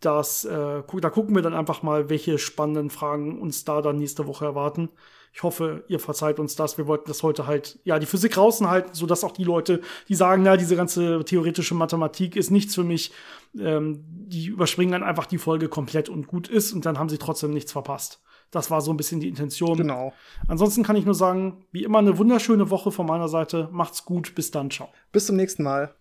Das, 0.00 0.44
äh, 0.44 0.82
da 1.00 1.10
gucken 1.10 1.34
wir 1.34 1.42
dann 1.42 1.54
einfach 1.54 1.82
mal, 1.82 2.10
welche 2.10 2.38
spannenden 2.38 2.90
Fragen 2.90 3.40
uns 3.40 3.64
da 3.64 3.80
dann 3.80 3.98
nächste 3.98 4.26
Woche 4.26 4.44
erwarten. 4.44 4.90
Ich 5.34 5.42
hoffe, 5.42 5.82
ihr 5.88 5.98
verzeiht 5.98 6.38
uns 6.38 6.54
das. 6.54 6.78
Wir 6.78 6.86
wollten 6.86 7.08
das 7.08 7.24
heute 7.24 7.48
halt, 7.48 7.80
ja, 7.82 7.98
die 7.98 8.06
Physik 8.06 8.36
raushalten, 8.36 8.94
sodass 8.94 9.24
auch 9.24 9.32
die 9.32 9.42
Leute, 9.42 9.80
die 10.08 10.14
sagen, 10.14 10.44
na, 10.44 10.56
diese 10.56 10.76
ganze 10.76 11.24
theoretische 11.24 11.74
Mathematik 11.74 12.36
ist 12.36 12.52
nichts 12.52 12.76
für 12.76 12.84
mich, 12.84 13.10
ähm, 13.58 14.04
die 14.06 14.46
überspringen 14.46 14.92
dann 14.92 15.02
einfach 15.02 15.26
die 15.26 15.38
Folge 15.38 15.68
komplett 15.68 16.08
und 16.08 16.28
gut 16.28 16.46
ist 16.46 16.72
und 16.72 16.86
dann 16.86 17.00
haben 17.00 17.08
sie 17.08 17.18
trotzdem 17.18 17.50
nichts 17.50 17.72
verpasst. 17.72 18.22
Das 18.52 18.70
war 18.70 18.80
so 18.80 18.92
ein 18.92 18.96
bisschen 18.96 19.18
die 19.18 19.28
Intention. 19.28 19.76
Genau. 19.76 20.12
Ansonsten 20.46 20.84
kann 20.84 20.94
ich 20.94 21.04
nur 21.04 21.16
sagen, 21.16 21.66
wie 21.72 21.82
immer 21.82 21.98
eine 21.98 22.16
wunderschöne 22.16 22.70
Woche 22.70 22.92
von 22.92 23.06
meiner 23.06 23.28
Seite. 23.28 23.68
Macht's 23.72 24.04
gut, 24.04 24.36
bis 24.36 24.52
dann, 24.52 24.70
ciao. 24.70 24.88
Bis 25.10 25.26
zum 25.26 25.34
nächsten 25.34 25.64
Mal. 25.64 25.96